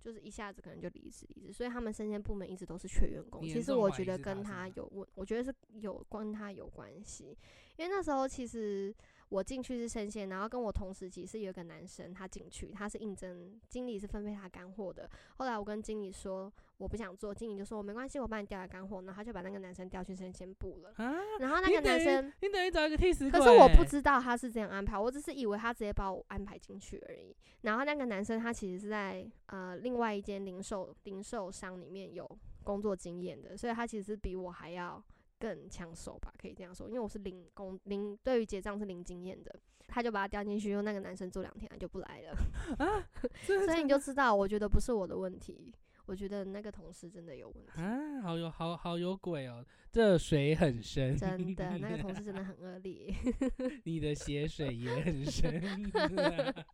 [0.00, 3.46] 就是一下子可能就离职离职，所以他们生鲜部门一直都是缺员工。
[3.46, 7.36] 其实我觉得跟他有问，我觉得是有跟他有关系，
[7.76, 8.94] 因为那时候其实。
[9.32, 15.08] 我进去是生鲜，然后跟我同时期是有一个男生，他进去，他是应征经理是分配他干货的。
[15.38, 20.92] 后来我跟经理说我不想做，经理就说没关系，我帮你调来干货，然后他就把那个男生调去生鲜部了。
[20.96, 23.38] 啊，然后那个男生你等于找一个替死鬼。
[23.38, 27.32] 可是我不知道他是这样安排，我只是以为他直接把我安排进去而已。
[27.60, 32.28] 然后那个男生他其实是在呃另外一间零售零售商里面有
[32.64, 35.00] 工作经验的，所以他其实是比我还要
[35.38, 36.88] 更抢手吧，可以这样说。
[36.88, 39.54] 因为我是零工零对于结账是零经验的，
[39.86, 43.06] 他就把他调进去，用那个男生做两天他就不来了，啊，
[43.46, 45.72] 所以你就知道，我觉得不是我的问题。
[46.06, 53.14] 我觉得那个同事真的有问题，啊，好有好好有鬼哦，这水很深，真的，那个同 事真的很恶劣。
[53.84, 55.60] 你的血水也很深。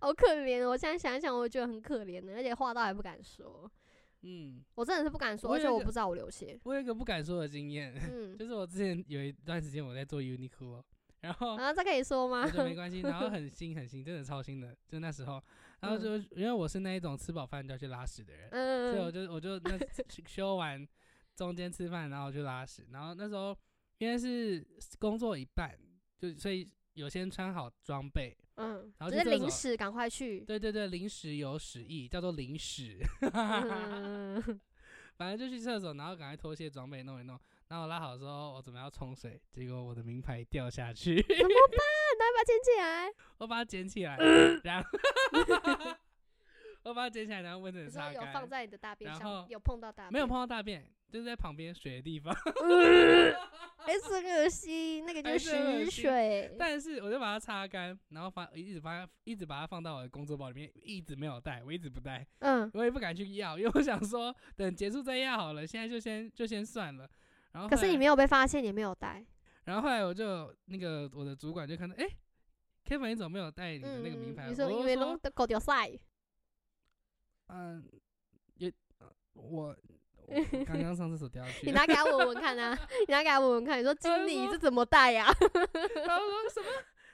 [0.00, 0.70] 好可怜哦！
[0.70, 3.70] 我现在想一想，我觉得很可怜的，而且话到还不敢说。
[4.22, 6.58] 嗯，我真的是不敢说，而且我不知道我流血。
[6.64, 10.82] 我有一个不敢说的经验，嗯，就是我之前有一段时间我在做 Uniqlo，
[11.20, 15.40] 然后啊，这可以说吗没关系，然后很新很新，真的超新的，就那时候，
[15.80, 19.78] 然后就因为我是那一种吃饱饭就要去拉屎的人，所以我嗯，就我就那
[20.26, 20.86] 修 完
[21.36, 23.56] 中间吃饭，然后去拉屎，然后那时候
[23.98, 24.66] 因为是
[24.98, 25.78] 工作一半，
[26.18, 30.40] 就所以有先穿好装备，嗯，然后就是临时赶快去。
[30.40, 32.98] 对对对，临时有屎意，叫做临时，
[33.32, 34.42] 嗯，
[35.16, 37.38] 反正就去厕所，然后赶快脱卸装备弄一弄，
[37.68, 41.78] 然后我拉好之后，我准备要冲水，结果我的名牌掉下去， 怎么办？
[42.28, 43.10] 那把它捡起来。
[43.38, 44.16] 我把它捡起来，
[44.62, 44.88] 然后
[46.84, 50.12] 我把它捡起来，然后温水你说擦干，有放在你的大便然后，上有碰到大便？
[50.12, 52.34] 没有碰到大便，就是在旁边水的地方，
[53.86, 56.54] 哎，是很恶心，那个就还是很恶屎心水。
[56.58, 67.08] 但是我就把它擦干，然后放一直把它一直把它放到我的工作包里面，一直没有带，我一直不带，嗯，我也不敢去要，因为我想说等结束再要好了，现在就先就先算了。
[67.52, 69.24] 然后后来可是你没有被发现，你没有带。
[69.68, 72.08] 然后后来我就那个我的主管就看到，哎、
[72.86, 74.46] k e v i n 你怎么没有带你的那个名牌？
[74.46, 75.90] 嗯你说因为弄的狗掉赛。
[77.48, 77.86] 嗯，
[78.54, 79.76] 也呃我
[80.26, 82.74] 我刚刚上厕所掉下去你，拿给他闻闻看啊！
[83.06, 85.26] 你拿给他闻闻看，你说经理说这怎么带呀、
[86.06, 86.68] 然后说什么？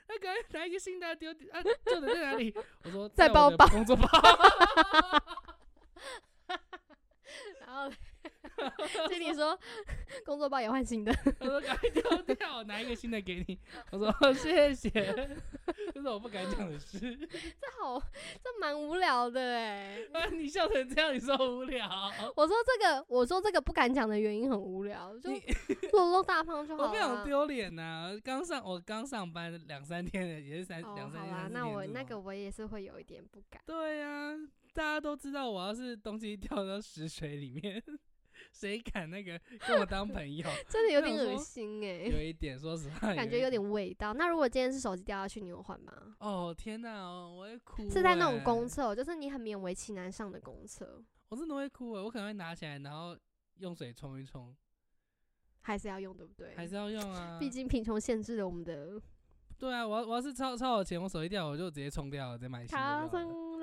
[0.07, 2.55] 那赶快拿一个新的丢啊，旧的在哪里？
[2.85, 4.07] 我说在包包工作包。
[7.67, 7.91] 然后
[9.09, 9.59] 经理说
[10.25, 13.59] 工作包也换新的，我说赶快丢掉，我拿一个新的给你。
[13.93, 14.91] 我说谢谢，
[15.93, 16.99] 这是我不敢讲的事。
[17.01, 18.01] 这好
[18.43, 19.99] 这蛮无聊的哎。
[20.13, 21.89] 啊，你笑成这样，你说无聊？
[22.37, 25.43] 我说这个，我说这个不敢讲的原因很无聊，就你
[25.93, 27.25] 落落大方就好我不想了。
[27.25, 28.13] 丢脸呐。
[28.23, 31.35] 刚上我刚上班两三天的，也是三哦，两三天。
[31.35, 33.61] 好啦，那我那个我也是会有一点不敢。
[33.67, 34.35] 对呀、
[34.73, 37.83] 大家都知道，我要是东西掉到石水里面，
[38.55, 40.49] 谁敢那个跟我当朋友？
[40.71, 44.15] 真的有点恶心哎、有一点， 说实话，感觉有点味道。
[44.15, 45.93] 那如果今天是手机掉下去，你有换吗？
[46.21, 53.17] 哦天哪，我会哭、是在那种欸公，厕，就是你很勉为其难上的公厕，我真的会哭哎，我可能会拿起来，然后
[53.59, 54.55] 用水冲一冲，
[55.63, 56.55] 还是要用，对不对？
[56.55, 57.37] 还是要用啊。
[57.41, 59.03] 毕竟贫穷限制了我们的
[59.59, 63.09] 对啊，我要我要是超超有钱，我手机掉我就直接冲掉了，再买新的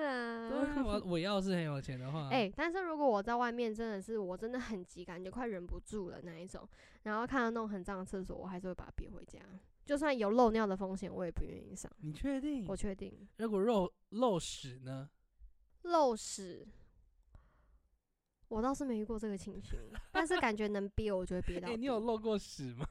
[0.02, 6.68] 对啊， 我我要是很有钱的话，哎、但是如果我在外面真的是我真的很急，感觉快忍不住了那一种，
[7.04, 9.40] 然后看到那种很脏的厕所，我还是会把它憋回家。
[9.86, 11.92] 就算有漏尿的风险，我也不愿意上。
[12.00, 12.76] 你确定我？
[12.76, 15.10] 确定如果漏漏屎呢？
[15.84, 16.68] 漏屎，
[18.48, 19.80] 我倒是没遇过这个情形，
[20.12, 21.76] 但是感觉能憋，我就会憋 到。
[21.76, 22.86] 你有漏过屎吗？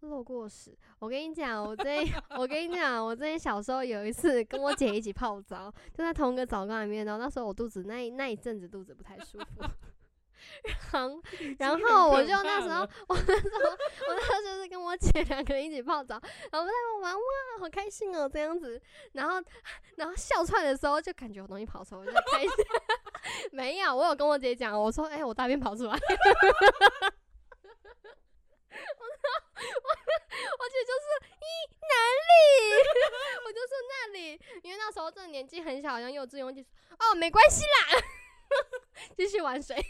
[0.00, 9.62] 漏过屎，我跟你讲，我之前我跟你讲，我之前小时候有一次跟我姐一起泡澡，就在同一个澡缸里面，然后那时候我肚子那一那一阵子肚子不太舒服，
[10.62, 11.20] 然后
[11.58, 13.70] 然后我就那时候我那时候
[14.06, 16.20] 我那时候就是跟我姐两个人一起泡澡，
[16.52, 17.20] 然后在玩哇，
[17.60, 18.80] 好开心哦这样子，
[19.12, 19.42] 然后
[19.96, 22.50] 然后笑出来的时候就感觉有东西跑出来，我就在开心，
[23.50, 25.98] 没有，我有跟我姐讲，我说哎、我大便跑出来。
[28.98, 29.90] 我我
[30.58, 31.06] 我姐就是
[31.40, 31.44] 咦
[31.80, 31.94] 哪
[32.28, 32.30] 里？
[33.44, 37.98] 我就说那里，因为那时候真的年纪很小，好像幼稚园，我就说哦没关系啦，
[39.16, 39.76] 继续玩水。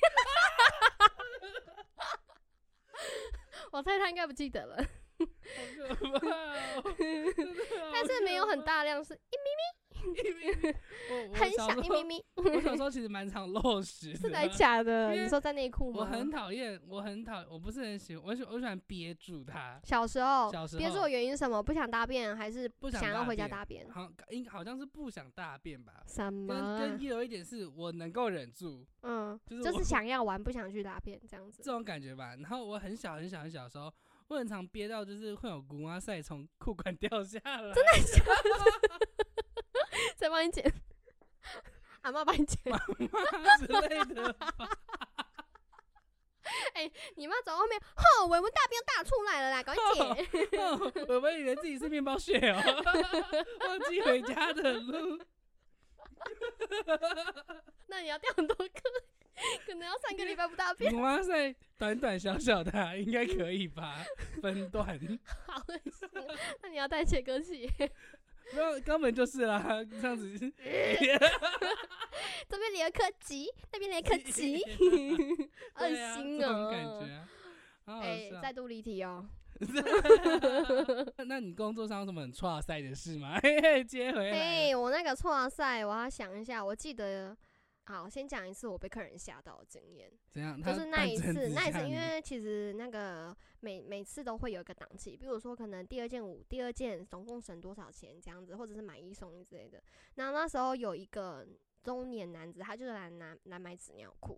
[3.73, 6.37] 我猜他应该不记得了，好可怕
[6.77, 6.83] 哦！
[7.93, 9.19] 但是没有很大量，是我
[11.31, 15.13] 我很小小时候一咪咪， 我小时候其实蛮常漏屎的，是来假的。
[15.13, 16.01] 你说在内裤吗？
[16.01, 23.89] 我很讨厌，我很讨，我不是很喜欢，我喜我喜欢憋住它，小时候，小时候憋住的原因是什么，不想大便，还是不想想要回家大便？
[23.91, 26.03] 好应好像是不想大便吧。
[26.07, 27.01] 什跟么跟？
[27.03, 31.71] 有一点是我能够忍住嗯，就是就是想 要玩，不想去大便这样子这。
[31.71, 32.35] 种感觉吧。
[32.37, 33.93] 然后我很小很小很小的时候，
[34.29, 39.06] 我很常憋到就是会有古蛙赛从裤管掉下来，真的
[40.27, 40.73] 再帮你剪，
[42.03, 42.61] 阿妈帮你剪。
[43.61, 44.53] 之类的吧。
[47.17, 50.61] 你妈走到后面，吼，伟文大便大出来了啦，赶快剪。
[50.61, 52.61] 哦我们以为自己是面包屑哦，
[53.67, 55.19] 忘记回家的路。
[57.87, 58.67] 那你要掉很多颗，
[59.65, 64.05] 可能要三个礼拜不大便，古蛙赛短短小小的啊、应该可以吧？
[64.43, 64.87] 分段，
[65.47, 66.37] 好恶心哦。
[66.63, 67.71] 那你要带切割器，
[68.53, 69.63] 没有根本就是啦，
[70.01, 70.39] 这样子。
[72.49, 74.63] 这边连颗吉，那边连颗吉，
[75.77, 76.71] 恶心哦。
[76.71, 77.07] 感觉
[77.87, 78.41] 哎，笑。
[78.41, 79.27] 再度离题哦。
[81.27, 83.39] 那你工作上有什么很挫赛的事吗？
[83.43, 84.37] 嘿嘿，接回来。
[84.39, 87.37] 哎，我那个挫赛，我要想一下，我记得。
[87.87, 90.11] 好，先讲一次我被客人吓到的经验。
[90.29, 90.61] 怎样？
[90.61, 99.81] 就是那一次，那一次，因为其实那个每每次都会有一个档期，比如说可能第二件五，第二件总共省多少钱这样子，或者是买一送一之类的。
[100.17, 101.47] 然后那时候有一个
[101.85, 104.37] 中年男子，他就是来拿来买纸尿裤，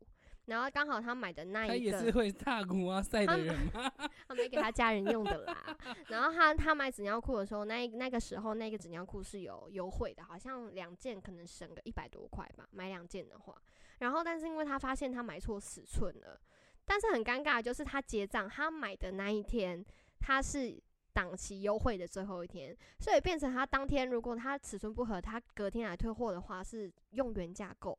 [0.48, 3.90] 然后刚好他买的那一个他也是，会踏古蛙赛的人吗？
[4.26, 5.76] 他没给他家人用的啦。
[6.08, 13.54] 然后他他买纸尿裤的时候，那一那个时候那个纸尿裤是有优惠的，好像两件可能省个一百多块吧，买两件的话。
[13.98, 16.40] 然后但是因为他发现他买错尺寸了，
[16.84, 19.84] 但是很尴尬的就是他结账他买的那一天
[20.20, 20.82] 他是。
[21.10, 27.98] 档期优惠的最后一天，所以变成他当天如果他尺寸不合，他隔天来退货的话是用原价购，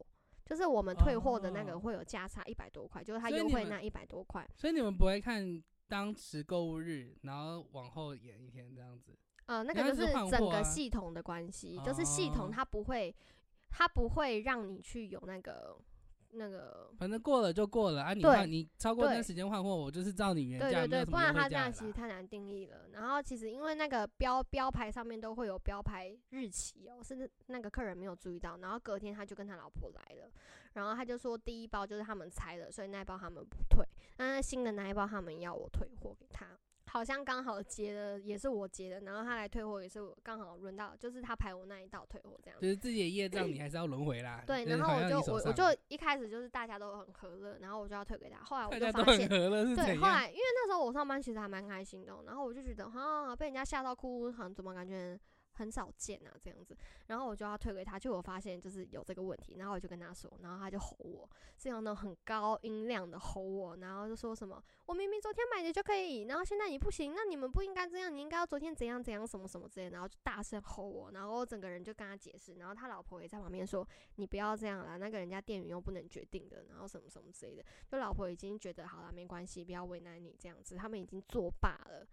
[0.50, 4.50] 就是我们退货的那个哦会有价差一百多块，就是他优惠那一百多块。
[4.56, 9.16] 所以你们不会看当时购物日，然后往后延一天这样子？
[9.46, 13.16] 呃，那个就是是整个系统的关系，就是系哦统它不会，
[13.70, 15.78] 它不会让你去有那个
[16.32, 18.14] 那个，反正过了就过了啊！
[18.14, 22.88] 你对换你超过那对时间换货，我就是照你原价对对对，不然他这样其实太难定义了。
[22.94, 30.32] 然后其实因为那个标标牌上面都会有标牌日期哦，是那个客人没有注意到，然后隔天他就跟他老婆来了，
[30.74, 33.86] 然后他就说第一包就是他们拆的，所以那一包他们不退，
[34.18, 36.46] 那新的那一包他们要我退货给他。
[36.90, 42.66] 好像刚好接的也是我接的，然后他来退货也是我刚好轮到，就是他排我那一道退货这样子。
[42.66, 44.44] 就是自己的业障，你还是要轮回啦。
[44.48, 55.20] 对，然后我就我我就一开始就是大家都很和乐，然后我就要退给他，后来我就发现，对，后来因为那时候我上班其实还蛮开心的哦、然后我就觉得哈被人家吓到哭，好像怎么感觉
[55.60, 56.76] 很少见啊这样子，
[57.08, 73.86] 然后我就要退给他，就我发现就是有这个问题，然后我就跟他说，然后他就吼我，是用那种很高音量的吼我，然后就说什么我明明昨天买的就可以，然后现在你不行，那你们不应该这样，你应该要昨天怎样怎样什么什么之类，然后就大声吼我，然后我整个人就跟他解释，然后他老婆也在旁边说
[74.16, 82.08] 你不要这样啦，那个人家店员又不能决定的，然后什么什么之类的，就老婆已经觉得好了没关系，不要为难你这样子，他们已经作罢了。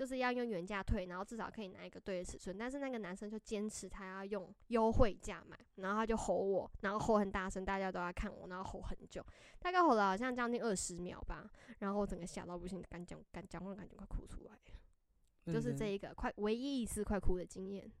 [0.00, 2.56] 就是要用原价退，然后至少可以拿一个对的尺寸。
[2.56, 9.22] 但是那个男生就坚持他要用优惠价买，然后他就吼我，然后吼很大声，大家都在看我，然后吼很久，
[9.58, 11.46] 大概吼了好像将近二十秒吧。
[11.80, 15.52] 然后我整个吓到不行，敢讲敢讲话，感觉快哭出来。
[15.52, 17.92] 就是这一个快唯一一次快哭的经验。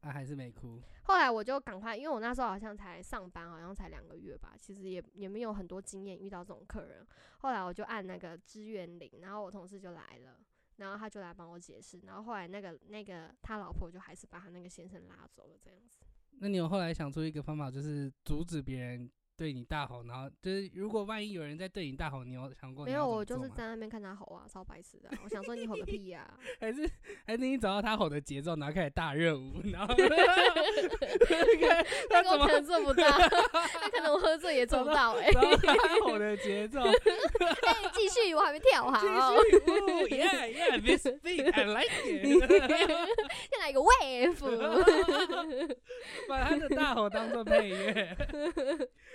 [0.00, 0.80] 啊，还是没哭。
[1.02, 7.06] 后来我就赶快，因为我那时候好像才上班，好像才两个月吧，其实也也没有很多经验遇到这种客人。
[7.40, 10.40] 后来我就按那个支援铃，然后我同事就来了。
[10.76, 15.98] 然后他就来帮我解释，然后后来那个那个他老婆就还是把他那个先生拉走了，这样子。
[16.38, 26.28] 那你有后来想出一个方法，就是阻止别人对你大吼，然后就是如果万一有人在对你大吼，你有想过没有，我就是在那边看他吼啊，超白痴的啊、我想说你吼个屁呀、
[26.60, 26.88] 还是
[27.26, 29.94] 还是你找到他吼的节奏，然后开始大热舞，然后
[32.10, 35.74] 那个我可能做不到，那可能我喝醉也做不到哎、然后他
[36.04, 36.94] 吼的节奏，哎，
[37.92, 39.00] 继续，我还没跳好。
[39.00, 42.48] 继续 哦，Yeah Yeah，this beat I like it，
[43.50, 44.36] 再来一个 wave，
[46.28, 48.16] 把他的大吼当做配乐，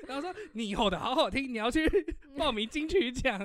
[0.08, 1.88] 然后说你吼的好好听，你要去
[2.38, 3.39] 报名金曲奖。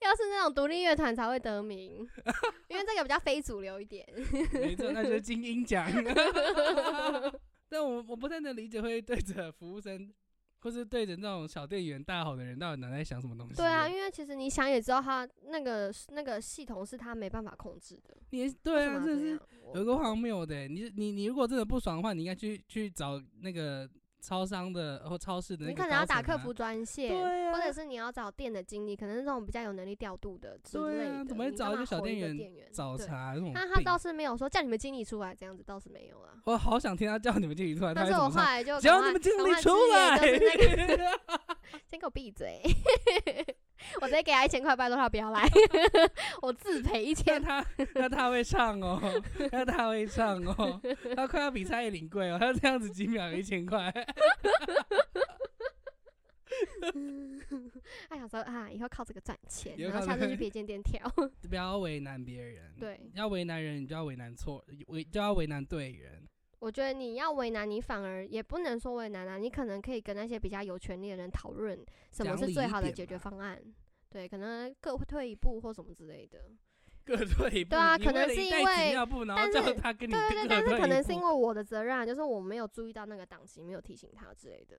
[0.00, 1.92] 要是那种独立乐团才会得名，
[2.68, 4.04] 因为这个比较非主流一点。
[4.52, 5.88] 没错，那就是金鹰奖。
[7.68, 10.12] 但我我不太能理解会对着服务生，
[10.58, 13.54] 或是对着那种小店员大吼的人，到底脑袋在想什么东西？
[13.54, 18.16] 对啊，，因为其实你想也知道，他那个那个系统是他没办法控制的。
[18.30, 19.38] 你对啊，这是
[19.74, 20.68] 有个荒谬的欸。
[20.68, 23.88] 你你你如果真的不爽的话，你应该去去找那个
[24.24, 31.16] 超商的或超市的那个你可能要打客服专线，对啊或者是你要找店的经理，可能是那种比较有能力调度的之对类的。
[31.16, 36.34] 啊怎么会找一个小店员找茬那他倒是没有说叫你们经理出来，这样子倒是没有啊。
[36.44, 38.30] 我好想听他叫你们经理出来，但是我？
[38.30, 40.18] 后来就叫赶快你们经理出来
[41.94, 42.60] 先给我闭嘴！
[44.02, 45.48] 我直接给他一千块，拜托他不要来，
[46.42, 47.40] 我自赔一那千。
[47.40, 47.64] 他
[47.94, 49.00] 那他会唱哦，
[49.52, 50.80] 那他会唱哦，
[51.14, 53.92] 他快要比蔡依林贵哦，他这样子几秒一千块，
[58.08, 61.00] 他想说啊，以后靠这个赚钱，然后下次去别间店跳。
[61.48, 62.74] 不要为难别人。
[62.80, 66.26] 对，要为难人，你就要为难错，为就要为难对人。
[66.60, 71.78] 我觉得你要为难，你反而也不能说为难啊，你可能可以跟那些比较有权利的人讨论
[72.10, 73.60] 什么是最好的解决方案。
[74.10, 76.38] 对，可能各退一步或什么之类的。
[77.04, 77.70] 各退一步。
[77.70, 78.94] 对啊可能是因为
[79.26, 84.78] 但是他跟你对对对，各但是可能是因为我的责任啊，就是我没有注意到那个档期，没有提醒他之类的。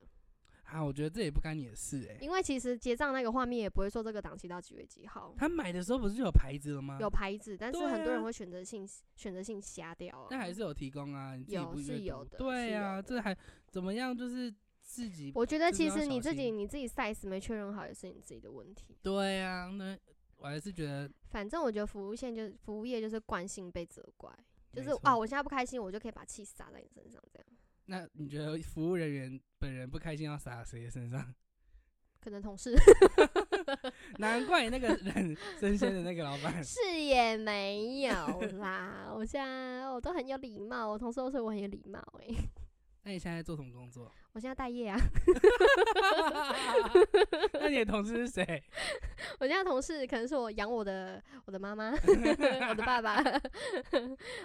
[0.66, 6.98] 啊，我觉得这也不干你的事哎、因为其实结账那个画面也不会说这个档期到几月几号，他买的时候不是就有牌子了吗？
[7.00, 10.28] 有牌子，但是很多人啊会选择性选择性瞎掉啊。
[10.30, 13.36] 但还是有提供啊，有是有的对啊，这还
[13.70, 14.16] 怎么样？
[14.16, 18.98] 就是自己我觉得其实你自己你自己 size 没确认好也是你自己的问题。
[19.02, 19.98] 对啊，那
[20.38, 24.32] 我还是觉得反正我觉得服务线就是服务业就是惯性被责怪，
[24.74, 27.48] 就是啊，我现在不开心，我就可以把气撒在你身上，这样
[27.86, 31.34] 那你觉得服务人员本人不开心要撒谁的身上？
[32.22, 32.76] 可能同事
[34.18, 39.12] 难怪那个人生鲜的那个老板 是也没有啦。
[39.16, 42.34] 我现在我都很有礼貌，我同事都说我很有礼貌诶、
[43.06, 44.12] 那你现在做什么工作？
[44.34, 45.00] 我现在待业啊，
[47.54, 48.64] 那你的同事是谁？
[49.40, 53.24] 我现在同事可能是我养我的我的妈妈，我的爸爸，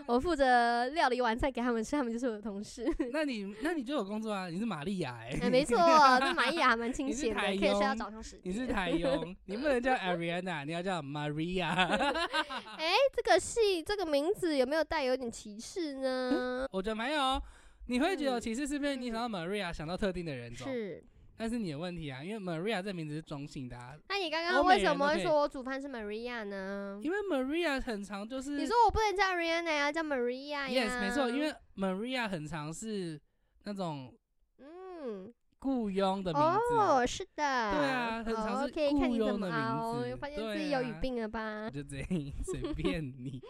[0.07, 2.87] 我负责料理晚餐给他们吃，他们就是我的同事。
[3.13, 4.49] 那你那你就有工作啊？
[4.49, 8.55] 你是玛利亚哎、哎、没错，那玛利亚还蛮亲切的，台可以睡到佣早上十点。
[8.55, 11.67] 你是台佣，你不能叫 Ariana，你要叫 Maria。
[11.67, 16.69] 哎、这个戏这个名字有没有带有点歧视呢？
[16.71, 17.43] 我觉得没有哦。
[17.91, 20.67] 你会觉得有嗯歧视，是不是你想到 Maria 想到特定的人种？
[20.73, 21.03] 是。
[21.37, 27.01] 但是你的问题啊，因为 Maria 这名字是中性的、啊，那你刚刚为什么会说我煮饭是 Maria 呢？
[27.03, 33.19] 因为 Maria 很长就是你说我不能叫 Rihanna 呀，叫 Maria 呀 yes 没错，因为 Maria 很长是
[33.65, 34.15] 那种
[34.59, 36.77] 嗯，雇佣的名字。
[36.77, 41.71] 哦，是的，对啊很常哦是雇佣的名熬，字发现自己有语啊病了吧？
[41.71, 42.09] 就这样，
[42.45, 43.41] 随便你。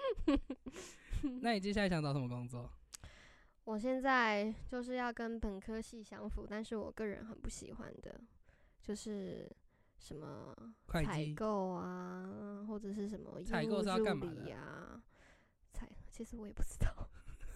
[1.43, 2.70] 那你接下来想找什么工作？
[3.71, 8.21] 我现在就是要跟本科系相符，但是我个人很不喜欢的，
[8.83, 9.49] 就是
[9.97, 10.53] 什么
[10.87, 11.07] 会计。
[11.07, 15.01] 采购啊，或者是什么采购是要业务助干嘛的理啊。
[15.73, 17.09] 采，其实我也不知道，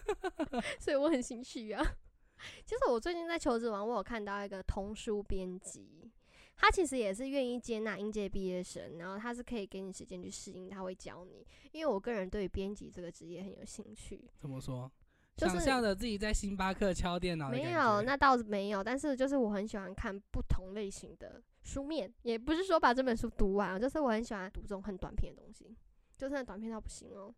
[0.79, 1.83] 所以我很心虚啊。
[2.63, 6.09] 其实我最近在求职网，我有看到一个童书编辑，
[6.55, 11.45] 他其实也是愿意接纳应届毕业生，然后他是可以给你时间去适应，他会教你。
[11.73, 14.89] 因为我个人对于编辑这个职业很有兴趣，怎么说？
[15.35, 18.83] 就是想象着自己在星巴克敲电脑没有，那倒是没有。
[18.83, 25.75] 但是就是我很喜欢看不同类型的书面，也不是说把这本书读完，就是我很喜欢读这种很短篇的东西，
[26.17, 27.33] 就算短篇到不行哦。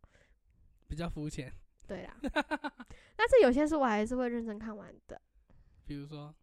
[0.87, 1.51] 比较肤浅。
[1.87, 2.17] 对啦，
[3.15, 5.19] 但是有些书我还是会认真看完的。
[5.85, 6.35] 比如说，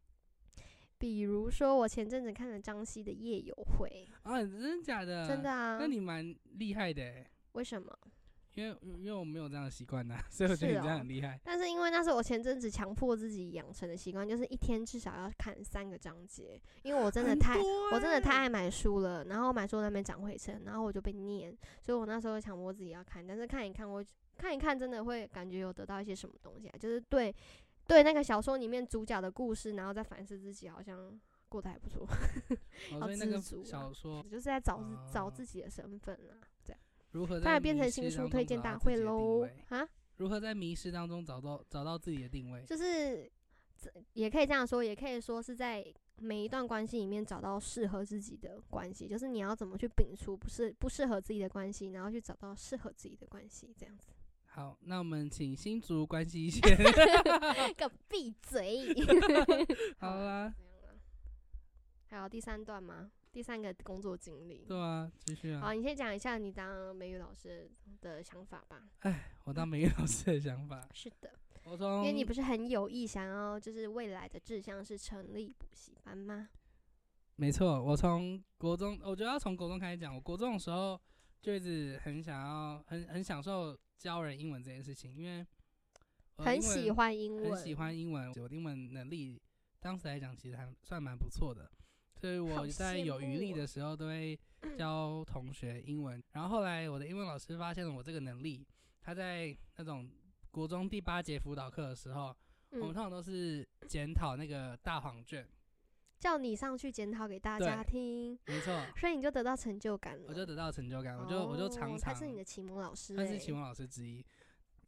[0.98, 5.76] 比如说我前阵子看了张希的《夜游会啊，真的假的？》，真的啊？
[5.78, 7.94] 那你蛮厉害的欸，为什么？
[8.54, 11.38] 因为因为我没有这样的习惯呐， 所以我觉得你这样哦很厉害。
[11.44, 24.04] 但是因为那是我前阵子强迫自己养成的习惯，就是一天至少要看三个章节，因为我真的太多我真的太欸爱买书了，然后买书在那边长灰尘，然后我就被念，所以我那时候强迫自己要看，但是看一看我
[24.36, 27.34] 看一看真的会感觉有得到一些什么东西啊，就是对
[27.86, 32.06] 对那个小说里面主角的故事，然后再反思自己，好像过得还不错，
[32.94, 36.34] 哦，好那个知足啊小说就是在找自、找哦自己的身份啊，
[37.14, 42.62] 如何在当然变成新书推荐大会喽啊，如何在迷失当中找到找到自己的定位？
[42.64, 43.30] 就是
[43.76, 45.84] 这也可以这样说，也可以说是在
[46.18, 54.08] 每一段关系里面找到适合自己的关系，就是你要怎么去摒除不适不适合自己的关系，然后去找到适合自己的关系，这样子。
[54.46, 56.62] 好，那我们请新竹关系线。
[57.76, 58.92] 个闭嘴！
[59.98, 60.54] 好 啦
[62.08, 63.10] 还有第三段吗？
[63.34, 64.64] 第三个工作经历。
[64.68, 65.72] 对啊，继续啊好，啊。
[65.72, 67.68] 你先讲一下你当美语老师
[68.00, 68.88] 的想法吧。
[69.00, 71.32] 哎我当美语老师的想法， 是的，
[71.64, 76.48] 我从因为你不是很有意想要，就是未来的志向是成立补习班吗？
[77.34, 80.14] 没错，我从国中，我觉得要从国中开始讲。
[80.14, 80.98] 我国中的时候
[81.42, 85.44] 就一直很想要，很很享受教人英文这件事情，因为
[86.36, 89.42] 很喜欢英文，很喜欢英文，我的英文能力
[89.80, 91.68] 当时来讲其实还算蛮不错的，
[92.24, 94.38] 所以我在有余力的时候都会
[94.78, 96.24] 教同学英文。
[96.32, 98.66] 然后后来我的英文老师发现了我这个能力，
[99.02, 100.10] 他在那种
[100.50, 102.34] 国中第八节辅导课的时候，
[102.70, 105.46] 我们嗯通，常都是检讨那个大黄卷，
[106.18, 110.24] 叫你上去检讨给大家听，没错， 所以你就得到成就感了。
[110.26, 114.24] 我就得到成就感，我就我就常哦常他是你的启蒙老师、欸，他是启蒙老师之一。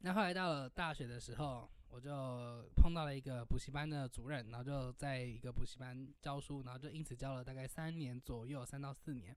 [0.01, 9.35] 那后来到了大学的时候，我就碰到了一个补习班的主任，然后就在一个补习班教书，然后就因此教了大概三年左右，三到四年。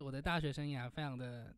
[0.00, 1.54] 我的大学生涯非常的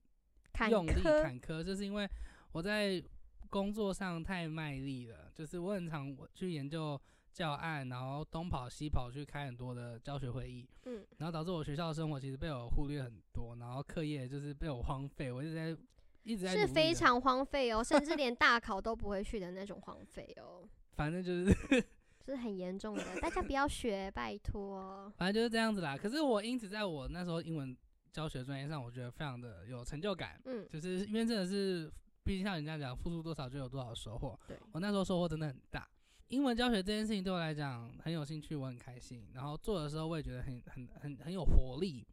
[0.68, 2.06] 用力坷，坎坷，就是因为
[2.52, 3.02] 我在
[3.48, 7.00] 工作上太卖力了，就是我很常我去研究
[7.32, 15.74] 教案，然后东跑西跑去开很多的教学会议，嗯，然后导致我学校的生活其实被我忽略很多，然后课业就是被我荒废，我一直在
[16.22, 21.84] 一直在是，非常荒废哦，甚至 连大考都不会去的那种荒废哦，反正就是
[22.24, 25.12] 是很严重的，大家不要学，拜托。
[25.16, 25.96] 反正就是这样子啦。
[25.96, 27.76] 可是我因此在我那时候英文
[28.12, 31.90] 教学专业上，我觉得非常的有成就感，嗯，就是因为真的是，
[32.22, 34.38] 毕竟像人家讲，付出多少就有多少收获。
[34.46, 35.88] 对，我那时候收获真的很大。
[36.28, 39.26] 英文教学这件事情对我来讲很有兴趣，我很开心。
[39.32, 42.06] 然后做的时候我也觉得很很很很有活力，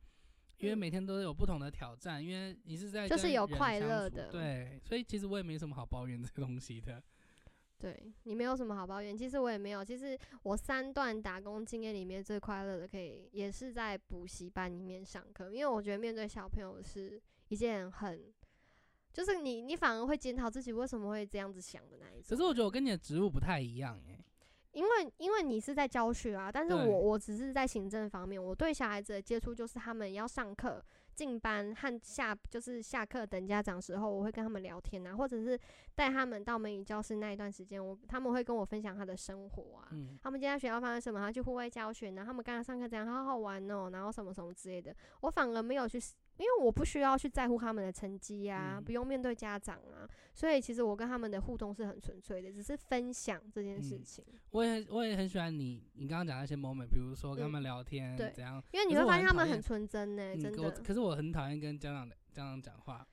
[0.60, 7.02] 因为嗯每天都有不同的挑战，因为你是在就是有快乐的对，所以其实我也没什么好抱怨这个东西的。
[7.80, 9.86] 对你没有什么好抱怨，其实我也没有。
[9.86, 18.34] 其实我三段打工经验里面最快乐的，可以也是在补习班里面上课，因为我觉得面对小朋友是一件很，
[19.14, 22.30] 就是你你反而会检讨自己为什么会这样子想的那一种。
[22.30, 24.26] 可是我觉得我跟你的职务不太一样诶、
[24.78, 30.80] 因为因为你是在教学啊，但是对我我只是在行政方面，我对小孩子的接触就是他们要上课、
[31.16, 35.60] 进班和下就是下课等家长时候，我会跟他们聊天啊，或者是
[35.96, 39.88] 带他们到美语教室那一段时间，我他们会跟我分享他的生活啊。
[39.94, 41.20] 嗯，他们今天在学校发生什么？
[41.20, 44.96] 他去户外教学，然后他们刚刚上课怎样，好好玩哦，然后什么什么之类的。
[45.22, 46.00] 我反而没有去，
[46.38, 54.26] 因为我不需要去在乎他们的成绩呀、嗯不用面对家长啊，所以其实我跟他们的互动是很纯粹的，只是分享这件事嗯情。
[54.52, 58.64] 我也很我也很喜欢你你刚刚讲那些 moment，比如说跟他嗯们聊天、对怎样。
[58.72, 60.36] 因为你会发现他们很纯真呢、
[60.84, 63.06] 可是我很讨厌跟家长家长讲话。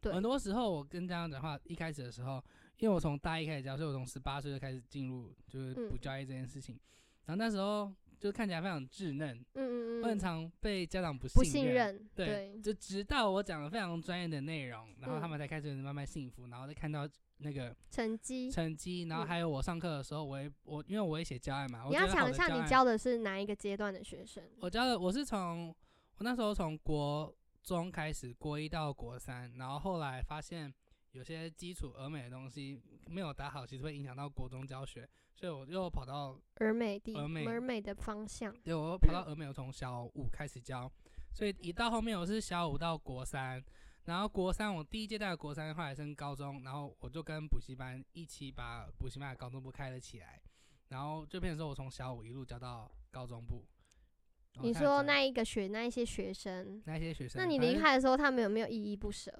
[0.00, 2.42] 对很多时候我跟家长讲话，一开始的时候，
[2.78, 6.78] 因为我从大一开始教，所以我从十八岁就开始进入就是补嗯教育这件事情。
[7.26, 7.90] 然后那时候
[8.24, 17.06] 就看起来非常稚嫩，嗯嗯嗯，我很常被家长不不信信任，对对，就直到我讲了非常专业的内容，然后他嗯们才开始慢慢信服，然后再看到
[17.36, 18.50] 那个成绩。
[18.50, 24.42] 成绩，然后嗯还有我上课的时候，我也我因为我也写教案嘛，我你要想一下，你教的是哪一个阶段的学生？
[24.58, 25.68] 我教的我是从
[26.16, 27.30] 我那时候从国
[27.62, 30.72] 中开始，国一到国三，然后后来发现
[31.14, 37.46] 有些基础俄美的东西没有打好，其实会影响到国中教学，所以我又跑到俄美地俄美。
[37.46, 40.90] 俄美的方向，对我又跑到俄美，我从小五开始教，
[41.32, 43.64] 所以一到后面我是小五到国三。
[44.06, 50.42] 然后国三，我第一阶段的国三后来升高中，然后我就跟补习班一起把补习班的高中部开了起来，
[50.88, 53.64] 然后就变成说我从小五一路教到高中部。
[54.60, 59.32] 你说那一个学那一些学生，那些学生，那你离开的时候，他们有没有依依不舍？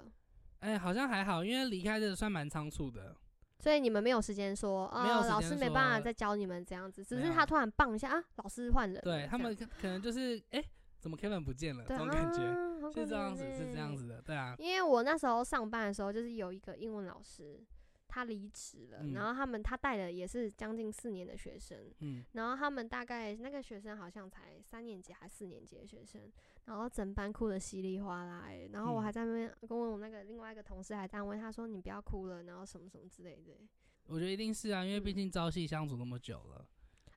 [0.59, 3.15] 哎、好像还好，因为离开的算蛮仓促的。
[3.59, 10.63] 所以你们没有时间说没有啊，老时间师没办法说再教你们这样子，只没有是他突然棒一下啊，老师换人了，对他们可可能就是，哎、
[10.99, 11.83] 怎么 Kevin 不见了？
[11.83, 14.55] 这对种感觉、啊好可是这样子，是这样欸子的，对啊。
[14.59, 17.59] 因为我那时候上班的时候，就是有一个英文老师，
[18.07, 19.13] 他离职了，嗯。
[19.13, 26.31] 然后他们他带的也是将近四年的学生，嗯，然后他们大概那个学生好像才三年级还四年级的学生，
[26.65, 29.03] 然后整班哭的稀里哗啦、欸，然后我嗯。
[29.03, 33.67] 还在那边跟我那个另外一个同事还在安慰他说你不要哭了，然后什么什么之类的欸、
[34.07, 35.15] 我觉得一定是啊，因为毕嗯。
[35.15, 36.65] 竟朝夕相处那么久了。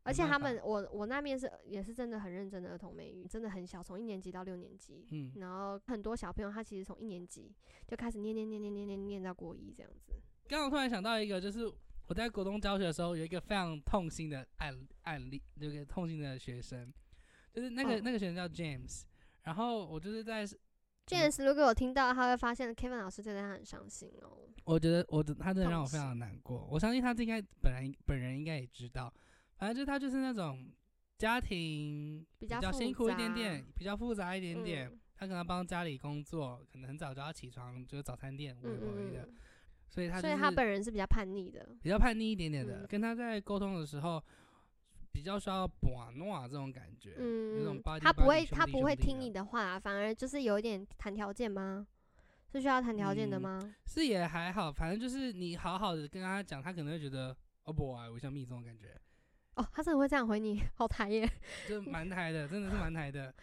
[0.04, 7.54] 而且他们我我那边是也是真的很认真的儿童美语，真的很小，从一年级到六年级，嗯，然后很多小朋友他其实从一年级
[7.86, 10.14] 就开始念念念念念念念到国一这样子。
[10.48, 11.70] 刚刚突然想到一个，就是
[12.06, 16.90] 我在国中教学的时候，有一个非常痛心的案案例，有一个痛心的学生，
[17.52, 19.02] 就是那个、哦那个学生叫 James，
[19.42, 20.46] 然后我就是在
[21.06, 24.48] ，James 如果我听到，他会发现 Kevin 老师对他很伤心哦。
[24.64, 29.12] 我觉得我的他真的让我非常难过，我相信他应该本来本人应该也知道，
[29.56, 30.72] 反正就是他就是那种
[31.18, 34.88] 家庭比较辛苦一点点，比较复杂一点点。
[34.88, 35.00] 嗯。
[35.20, 39.34] 他可能帮家里工作，可能很早就要起床，就是早餐店微嗯嗯嗯，
[39.88, 41.66] 所以他就所以他本人是比较叛逆的。
[41.82, 42.82] 比较叛逆一点点的。
[42.82, 44.22] 嗯跟他在沟通的时候，
[45.12, 51.86] 比较需要把诺这种感觉，嗯那种他不会，他不会听你的话啊，反而就是有一点谈条件吗？
[52.50, 53.74] 是需要谈条件的嗯吗？
[53.86, 58.98] 是也还好，反正就是你好好的跟他讲，他可能会觉得哦不啊，我像蜜这种感觉，
[59.56, 61.30] 哦，他真的会这样回你， 好台耶，
[61.68, 63.34] 就蛮台的，真的是蛮台的。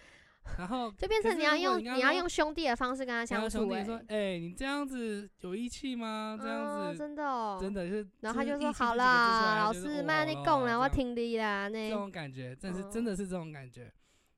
[0.58, 6.38] 然后就变成你要用你要用兄弟的方式跟他相处哎、后兄弟说，哎、你这样子有义气吗？
[6.39, 13.91] 这样哦子、真的哦，真的是，然后他就说好啦，老师，慢你讲啦，我听你啦，那这种感觉，真是、嗯真的是这种感觉。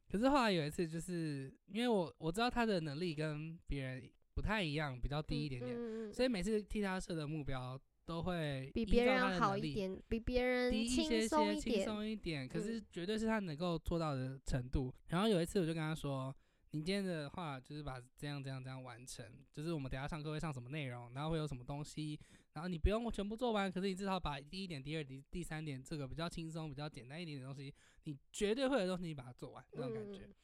[0.10, 7.78] 可是后来有一次，就是因为我我知道他的能力跟别人不太一样，比较低一点点，嗯嗯嗯所以每次替他设的目标
[8.08, 11.86] 都会比别人好一点，比别人低一些轻松些，轻一点。
[11.86, 12.47] 松一点。
[12.47, 14.91] 可是嗯绝对是他能够做到的程度。
[15.10, 16.36] 然后有一次我就跟他说。
[16.72, 22.20] 你今天的话就是把这样这样这样完成，就是我们等下上课会上什么内容，然后会有什么东西，
[22.53, 30.26] 然后你不用全部做完，可是你至少把第一点、第二点、第三点这个比较轻松、比较简单一点的东西，你绝对会有东西你把它做完那种感觉。
[30.26, 30.36] 嗯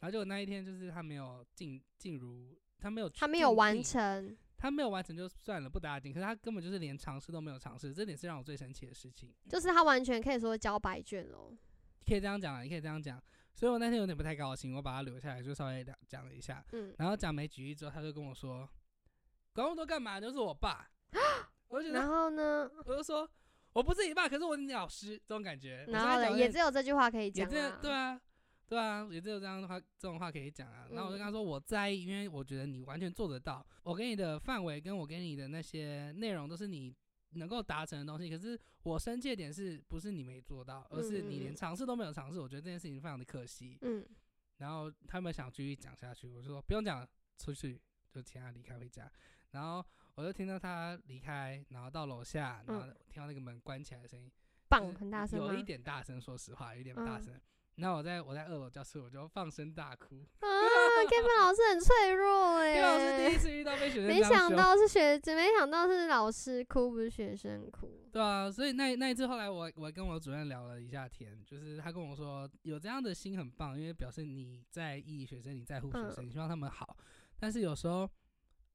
[0.00, 9.32] 然后结果那一天就是他没有进进入他没有他没有完成，他没有完成就算了不打紧，可是他根本就是连尝试都没有尝试，这点是让我最生气的事情。
[9.48, 11.56] 就是他完全可以说交白卷喽。
[12.04, 13.22] 可以这样讲啊，你可以这样讲。
[13.54, 16.64] 所以我那天有点不太高兴，我把他留下来，就稍微讲讲了一下。
[16.72, 18.68] 嗯，然后讲没几句之后，他就跟我说
[19.52, 20.20] ：“管那么多干嘛？
[20.20, 20.88] 就是我爸。”
[21.68, 23.28] 我就觉然得，后呢，我就说
[23.72, 25.84] 我不是你爸，可是我是你老师，这种感觉。
[25.88, 27.78] 然后呢，也只有这句话可以也讲啊。
[27.82, 28.20] 对啊，
[28.68, 30.86] 对啊，也只有这样的话，这种话可以讲啊。
[30.90, 33.66] 然后我就跟他说，我在意，因为我觉得你完全做得到。
[33.82, 36.94] 我给你的范围跟我给你的那些内容都是你
[37.30, 38.28] 能够达成的东西。
[38.28, 42.38] 可是我生气的点是不是你没做到，而是你连尝试都没有尝试。
[42.38, 43.78] 我觉得这件事情非常的可惜。
[43.80, 44.06] 嗯，
[44.58, 47.08] 然后他们想继续讲下去，我就说不用讲了，
[47.38, 49.10] 出去就请他离开回家。
[49.52, 49.82] 然后
[50.14, 54.30] 我就听到他离开，然后到楼下，然后听到那个门关起来的声音。
[54.68, 55.62] 棒很大声吗有一？
[55.62, 57.40] 点大声，说实话，有一点大嗯声。
[57.78, 60.16] 然后我在我在二楼教室，我就放声大哭。
[60.40, 60.48] 啊
[61.06, 67.88] ，Kevin 老师很脆弱哎、因为我是第一次遇到被学生没想到是学，没想到是老师哭，不是学生哭。
[68.12, 76.96] 对啊，所以那那一次后来我我跟我主任聊了一下天，就是他跟我说有这样的心很棒，因为表示你在意学生，你在乎学生，嗯你希望他们好。
[77.38, 78.08] 但是有时候，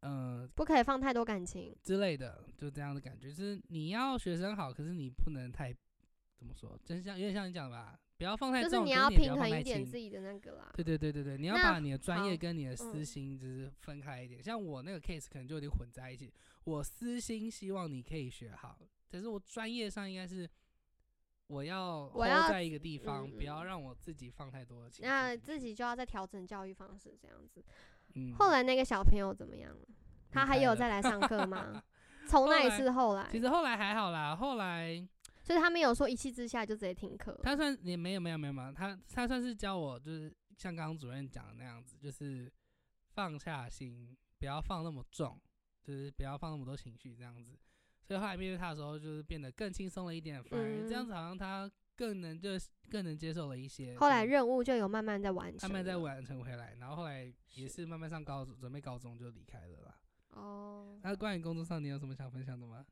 [0.02, 1.76] 嗯、不可以放太多感情。
[1.84, 5.74] 之类的，就这样的感觉，就是你要学生好，可是你不能太
[6.38, 10.72] 怎么说，真像有点像你讲的吧，不要放太重，就是你要平衡一点自己的那个啦。
[10.76, 14.42] 对对对对对，你要把你的专业跟你的私嗯心就是分开一点。
[14.42, 16.34] 像我那个 case 可能就有点混在一起。
[16.64, 18.80] 我私心希望你可以学好，
[19.12, 20.50] 可是我专业上应该是
[21.48, 25.14] 我要我要在一个地方，嗯不要让我自己放太多的情绪进去。
[25.14, 27.62] 那自己就要再调整教育方式，这样子。
[28.16, 29.86] 嗯，后来那个小朋友怎么样了？
[30.32, 31.84] 他还有再来上课吗？
[32.30, 35.06] 从那一次后来，其实后来还好啦，后来
[35.44, 37.38] 所以他没有说一气之下就直接停课。
[37.44, 42.52] 他算也没有没有没有没有，他他算是教我，就是像刚刚主任讲的那样子，就是
[43.10, 45.40] 放下心，不要放那么重，
[45.84, 47.60] 就是不要放那么多情绪这样子。
[48.06, 53.96] 所以后来面对他的时候，就是变得更轻松了一点，反而这样嗯子好像他更能就是更能接受了一些。
[53.98, 60.00] 后来嗯任务就有慢慢在完成，慢慢在完成回来，然后后来也是慢慢上高中，准备高中就离开了啦。
[60.32, 62.86] 哦那关于工作上，你有什么想分享的吗？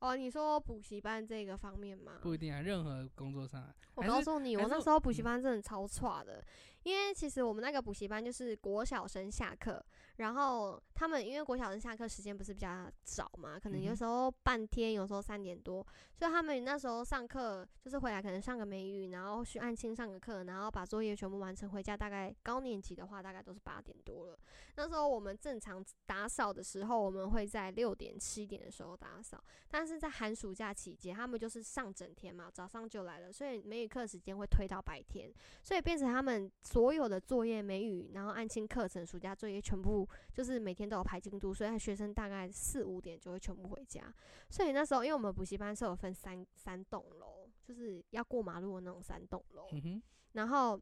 [0.00, 2.18] 哦，你说补习班这个方面吗？
[2.20, 6.44] 不一定啊，任何工作上啊，我告诉你，我那时候补习嗯班真的超差的，
[6.86, 9.84] 因为其实我们那个补习班就是国小生下课，
[10.18, 15.84] 然后他们因为国小生下课时间不是比较早嘛，可能有时候半天，有时候三点多，
[16.16, 24.38] 所以他们那时候上课就是回来可能上个美语，然后去按亲上个课，然后把作业全部完成回家，大概高年级的话大概都是八点多了。
[24.76, 35.28] 那时候我们正常打扫的时候，我们会在六点七点的时候打扫，但是在寒暑假期间，他们就是上整天嘛，早上就来了，所以美语课时间会推到白天，
[35.64, 44.12] 所以变成他们所有的作业、美语，然后安亲课程、暑假作业全部就是每天都有排进度，所以学生大概四五点就会全部回家。
[44.50, 50.02] 所以那时候，因为我们补习班是有分三三栋楼，就是要过马路的那种三栋楼，嗯哼，
[50.32, 50.78] 然后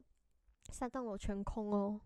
[0.69, 1.97] 三栋楼全空哦。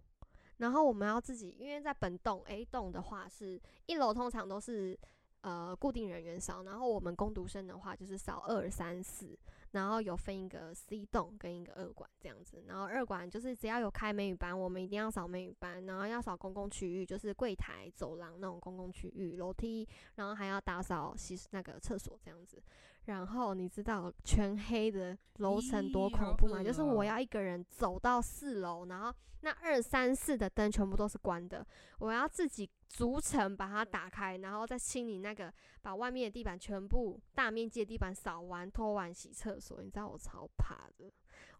[0.57, 4.95] 然后我们要自己，因为在本栋 A 栋的话是一楼，通常都是
[5.41, 9.35] 呃固定人员扫，然后我们工读生的话就是扫二三四，
[9.71, 12.63] 然后有分一个 C 栋跟一个二馆这样子。
[12.67, 22.61] 然后二馆就是只要有开美语班，我们一定要扫美语班，然后要扫公共区域，就是柜台、走廊那种公共区域、楼梯，然后还要打扫洗那个厕所这样子。
[23.09, 26.63] 然后你知道全黑的楼层多恐怖吗？
[26.63, 31.65] 就是我哦要一个人走到四楼，然后那二三四的灯全部都是关的，
[31.97, 35.51] 我要自己逐层把它打开，然后再清理那个，
[35.81, 39.81] 把外面的地板全部大面积的地板扫完、拖完、洗厕所。
[39.81, 41.11] 你知道我超怕的，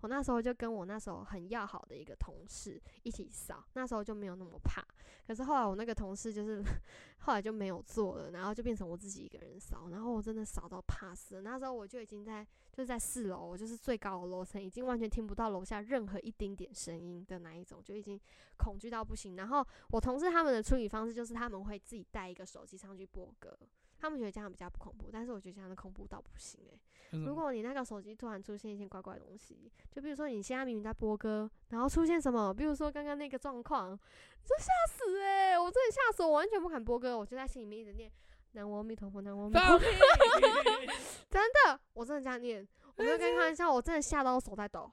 [0.02, 4.86] 我那时候就跟我那时候很要好的一个同事一起扫，那时候就没有那么怕。
[5.28, 6.64] 可是后来我那个同事就是
[7.20, 11.42] 后来就没有做了，然后就变成我自己一个人扫，然后我真的扫到怕死了。
[11.42, 18.20] 那时候我就已经在就是在四楼，我就是最高的楼层，已经完全听不到楼下任何一丁点声音的那一种，就已经
[18.58, 19.36] 恐惧到不行。
[19.36, 23.56] 然后我同事他们的处理方式就是他们会自己带一个手机上去播歌。
[24.00, 26.80] 他们觉得这样比较不恐怖，但是我觉得这样的恐怖到不行诶、
[27.26, 38.12] 如果你那个手机突然出现一些怪怪的东西，就比如说你现在明明在播歌，然后出现什么，比如说刚刚那个状况，你说吓死诶、我真的吓死我，完全不敢播歌，我就在心里面一直念
[38.54, 39.86] 南无阿弥陀佛，南无阿弥陀佛，
[41.30, 44.92] 真的，我真的这样念，我没有跟你开玩笑，我真的吓到我手在抖。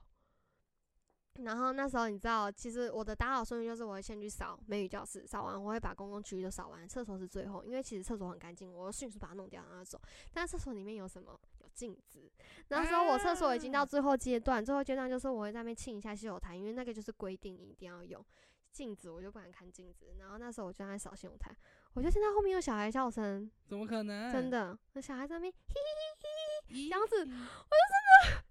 [1.44, 10.00] 然后那时候你知道，其实我的打扫顺序就是我会先去扫美语教室，扫完我会把公共区域都扫完，厕所是最后，因为其实厕所很干净，我会迅速把它弄掉然后走。
[10.32, 11.38] 但厕所里面有什么？
[11.60, 12.30] 有镜子。
[12.68, 18.24] 那时候我厕所已经到最后阶段，最后阶段就是我会在那边清一下洗手台，因为那个就是规定你一定要用。
[18.72, 21.50] 镜子我就不敢看镜子，然后那时候我就在扫洗手台，
[21.96, 24.30] 我就听到后面有小孩笑声，怎么可能？
[24.30, 27.26] 真的，那小孩在那边嘿嘿嘿嘿，嘿，这样子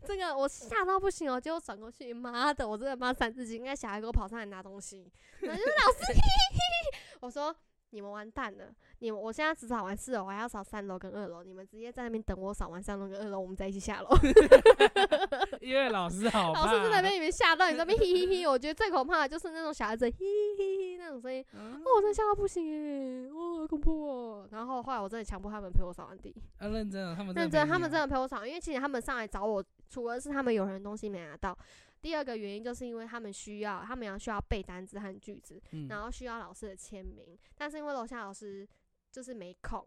[0.03, 7.55] 这个我吓到不行哦，结果转过去，妈的，我真的妈三字经，应该小孩给我跑上来拿东西，然后就是老师，嘿嘿嘿，我说
[7.95, 8.65] 你们完蛋了，
[8.99, 14.09] 你们我现在只扫完四楼，我还要扫三楼跟二楼，你们直接在那边等我扫完三楼跟二楼，我们再一起下楼。
[15.61, 24.47] 因为老师好怕，老师真的被你们吓到，你那边嘿嘿嘿，我觉得最可怕的就是那种小孩子嘿嘿嘿那种声音，嗯哦，我真的吓到不行诶，哇，好恐怖哦。
[24.51, 26.35] 然后后来我真的强迫他们陪我扫完地。
[26.57, 31.57] 啊，认真了，他们认真，他们真的陪我扫，因为其实他们上来找我，除了是他们有人东西没拿到，
[32.05, 38.67] 第二个原因就是因为他们需要，他们要需要背单词和句子，嗯然后需要老师的签名，但是因为楼下老师
[39.11, 39.83] 就是没空，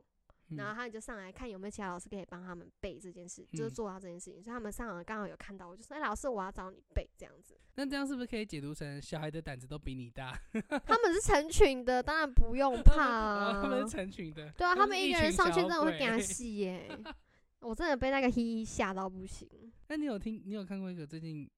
[0.57, 7.57] 然后嗯他们就上来看有没有其他老师可以帮他们背这件事，就是嗯做到这件事情，所以他们上来刚好有看到我，就说：“哎、老师，我要找你背这样子。
[7.77, 10.37] 那这样是不是可以解读成小孩的胆子都比你大？”
[10.85, 13.63] 他们是成群的，当然不用怕啊。
[13.63, 16.99] 他们是成群的，对啊，他们一个人上去真的会给他 耶。
[17.61, 19.49] 我真的被那个嘿嘿吓到不行。
[19.87, 20.43] 那你有听？
[20.45, 21.49] 你有看过一个最近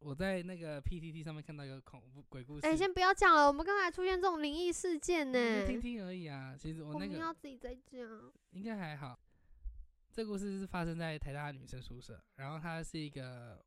[0.00, 2.66] 我在那个 PTT 上面看到一个恐怖鬼故事？
[2.66, 6.56] 哎、先不要讲了，我们刚才出现这种灵异事件呢、听听而已啊。
[6.56, 8.32] 其实我那我们要个自己再讲。
[8.50, 9.18] 应该还好。
[10.10, 13.62] 这故事是发生在台大女生宿舍，然后她是一个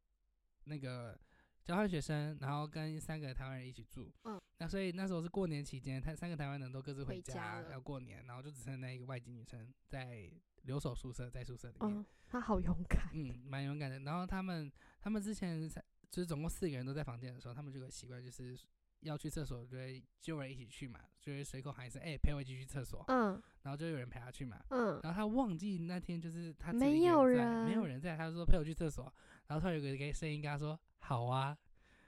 [0.65, 1.17] 那个
[1.63, 4.11] 交换学生，然后跟三个台湾人一起住。
[4.23, 10.29] 嗯，那所以那时候是过年期间，她三个台湾人都各自回家家要过年，然后就只剩那一个外籍女生在
[10.63, 11.89] 留守宿舍，在宿舍里面。
[11.89, 13.09] 嗯，他好勇敢。
[13.13, 13.99] 嗯，蛮勇敢的。
[13.99, 15.81] 然后他们他们之前才
[16.11, 18.55] 就是总共四个人都在房间的时候，他们就有个习惯，就是
[18.99, 24.57] 要去厕所就会就有人一起去嘛，就会随口喊一声，哎、陪我一起去厕所，嗯然后就有人陪他去嘛。
[24.69, 29.11] 嗯，然后他忘记那天就是他没有人在，没有人人在，他就说陪我去厕所，
[29.47, 31.57] 然后突然有个个声音跟他说好啊，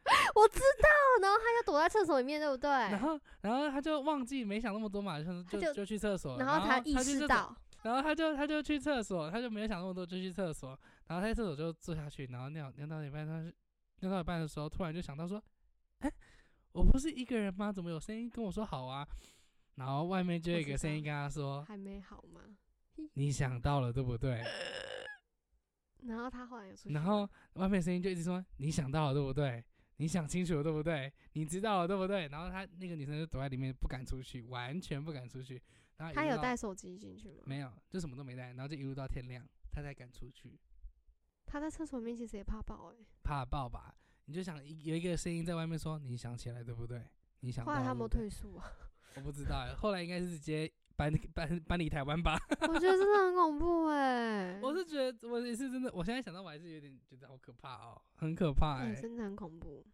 [0.36, 0.90] 我知道。
[1.22, 2.70] 然后他就躲在厕所里面，对不对？
[2.70, 10.70] 然后然后他就忘记没想那么多嘛，就就就就去厕所，然后后他意识到，然后他就他就去厕所，他就没有想那么多，就去厕所。
[11.08, 13.54] 然后他在厕所就坐下去，然后尿尿到一半，他
[14.08, 15.44] 是尿到一半的时候，突然就想到说，
[16.00, 16.12] 哎，
[16.72, 17.72] 我不是一个人吗？
[17.72, 19.08] 怎么有声音跟我说好啊？
[19.76, 22.42] 然后外面就有一个声音跟他说，还没好吗？
[23.14, 24.44] 你想到了对不对？
[26.06, 29.64] 然后他后来有出去，然后外面声音就一直说，你想到了对不对？
[29.98, 31.12] 你想清楚了对不对？
[31.34, 32.28] 你知道了对不对？
[32.28, 35.62] 然后他那个女生就躲在里面不敢出去，完全不敢出去。
[35.98, 37.44] 然后他有带手机进去吗？
[37.46, 37.72] 没有？
[37.90, 40.60] 就什么都没带，然后就一路到天亮，他才敢出去。
[41.54, 43.94] 他在厕所里面其实也怕爆哎、怕爆吧？
[44.26, 47.00] 你就想一有一个声音在外面说你想起来对不对？
[47.42, 48.66] 你想到后来他有没退宿啊？
[49.18, 52.40] 我不知道欸，后来应该是直接搬 搬搬离台湾吧。
[52.62, 59.86] 我觉得真的很恐怖哎、我是觉得我也是真的，我现在想到我还是有点觉得好可怕哦，很可怕哎、哎、真的很恐怖。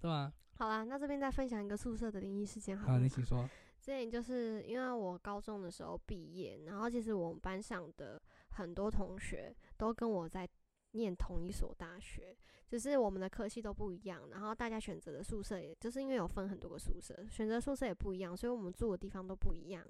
[0.00, 0.32] 对吧？
[0.54, 3.00] 好啦，那这边再分享一个宿舍的灵异事件好好，了。
[3.00, 3.44] 你请说。
[3.80, 10.46] 之前就是因为我高中的时候毕业，然后其实我们班上的很多同学都跟我在
[10.92, 12.36] 念同一所大学，
[12.66, 19.84] 只是我们的科系都不一样，然后大家选择的宿舍也就是因为有分很多个宿舍，选择宿舍也不一样，所以我们住的地方都不一样。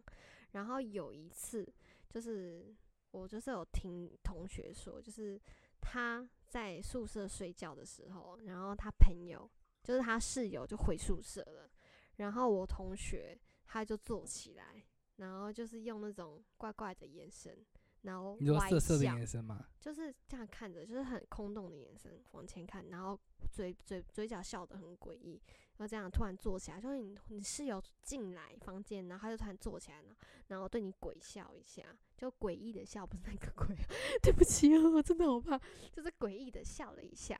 [0.52, 1.66] 然后有一次，
[2.08, 2.74] 就是
[3.10, 5.40] 我就是有听同学说，就是
[5.80, 9.48] 他在宿舍睡觉的时候，然后他朋友
[9.82, 11.70] 就是他室友就回宿舍了，
[12.16, 14.84] 然后我同学他就坐起来，
[15.16, 17.64] 然后就是用那种怪怪的眼神，
[18.02, 19.66] 然后你说歪色色的眼神吗？
[19.80, 23.18] 就是这样看着，就是很空洞的眼神往前看，然后
[23.50, 25.40] 嘴嘴嘴角笑得很诡异，
[25.76, 30.16] 然后这样突然坐起来，就是你你室友进来房间，然后他就突然坐起来了，
[30.48, 31.82] 然后对你鬼笑一下，
[32.16, 33.76] 就诡异的笑，不是那个鬼，
[34.22, 35.58] 对不起啊，我真的好怕，
[35.92, 37.38] 就是诡异的笑了一下，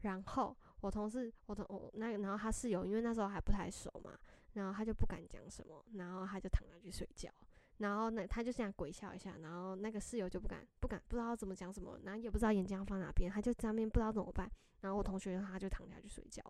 [0.00, 4.18] 然后我同事，我同我那个，然后他室友，因为那时候还不太熟嘛，
[4.54, 7.30] 然后他就不敢讲什么，然后他就躺下去睡觉。
[7.80, 14.50] 然后呢，他就这样鬼笑一下，然后那个室友就不敢不敢不知道怎么讲什么，然后也不知道眼睛要放哪边，他就在那边不知道怎么办。
[14.80, 16.42] 然后我同学他就躺下去睡觉，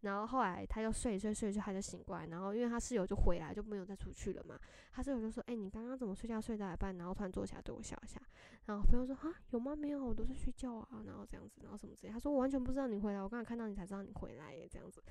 [0.00, 4.58] 然后后来他就睡一睡睡睡，他就醒过来，然后因为他室友就回来就没有再出去了嘛，
[4.92, 8.18] 他室友就说：“哎、你刚刚怎么睡觉睡到一半，然后突然坐起来对我笑一下？”
[8.64, 9.76] 然后朋友说：“啊，有吗？
[9.76, 15.02] 没有，我都在睡觉啊。”然后这样子，然后什么之类，他说：“我完全不知道你回来，我刚才看到你才知道你回来耶，这样子。”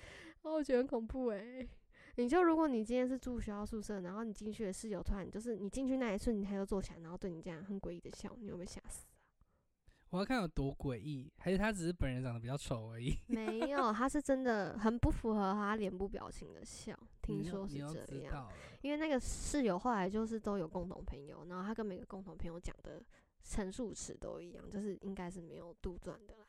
[0.41, 1.69] 然后我觉得很恐怖诶。
[2.15, 9.05] 你就如果你今天是住学校宿舍，然后你进去的室友突然就是你进去那一瞬，你他就坐起来，然后对你这样很诡异的笑，你有没有吓死？
[10.11, 13.17] 我要看有多诡异，还是他只是本人长得比较丑而已？
[13.25, 18.47] 没有，他是真的很不符合他脸部表情的笑，听说是这样。
[18.81, 23.03] 因为那个室友后来就是都有共同朋友，然后他跟每个共同朋友讲的
[23.41, 26.45] 陈述词都一样，就是应该是没有杜撰的啦。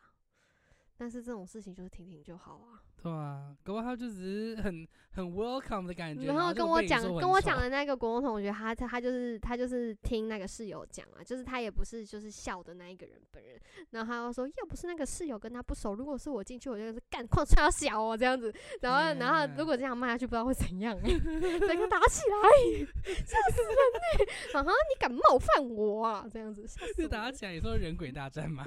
[0.94, 2.84] 但是这种事情就是听听就好啊。
[3.04, 18.50] 对啊，搞不好他就只是很很 welcome 的感觉，然后跟我讲跟我讲的那个国中同学，他他他就是他就是听那个室友讲啊，就是他也不是就是笑的那一个人本人，然后他又说要不是那个室友跟他不熟，如果是我进去，我就是干矿超小哦这样子，
[18.80, 21.20] 然后然后如果这样骂下去，不知道会怎样、 欸，
[21.60, 24.24] 整个打起来，吓死人呢、
[24.54, 24.58] 欸！
[24.58, 26.26] 啊哈，你敢冒犯我啊？
[26.32, 28.64] 这样子，吓死是打起来，你说人鬼大战吗？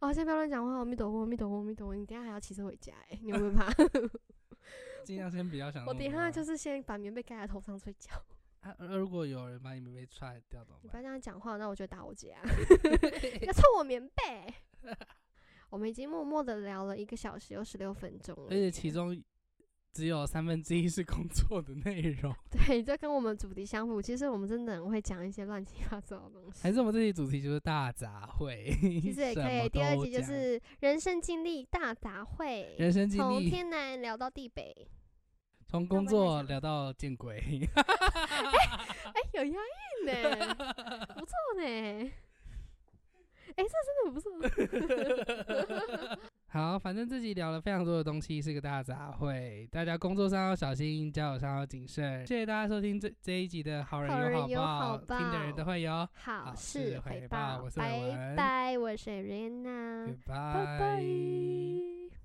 [0.00, 0.08] 啊！
[0.14, 3.72] 先不要乱讲话，阿弥陀佛，阿弥陀佛，阿弥陀佛，你等下还要骑车回家哎、你会不会怕？
[5.04, 5.84] 尽量先不要想。
[5.86, 8.10] 我等一下就是先把棉被盖在头上睡觉。
[8.78, 10.82] 如果有人把你棉被踹掉怎么办？
[10.82, 12.42] 你不要这样讲话，那我就打我姐啊！
[13.42, 14.94] 要蹭我棉被。
[15.70, 19.16] 我们已经默默的聊了一个小时又十六分钟了而，且其中
[19.92, 24.00] 只有三分之一是工作的内容， 对，这跟我们主题相符。
[24.00, 26.62] 其实我们真的很会讲一些乱七八糟的东西。
[26.62, 28.70] 还是我们这期主题就是大杂烩？
[29.00, 34.88] 其实也可以，第二集就是人生经历大杂烩，人生经历从历，天南聊到地北。
[35.66, 37.38] 从工作聊到见鬼。
[37.76, 40.54] 哎、有押韵呢，
[41.14, 42.10] 不错呢。
[43.56, 44.30] 哎、这真的很不错。
[46.52, 52.26] 好，反正自己聊了非常多的东西，是个大杂烩，大家工作上要小心，交友上要谨慎。
[52.26, 55.92] 谢谢大家收听这这一集的好人有有好好报，听的人都会有。
[56.14, 60.78] 好好事回报报，我是拜拜，我是 Rena，拜 Goodbye。
[62.10, 62.19] 拜。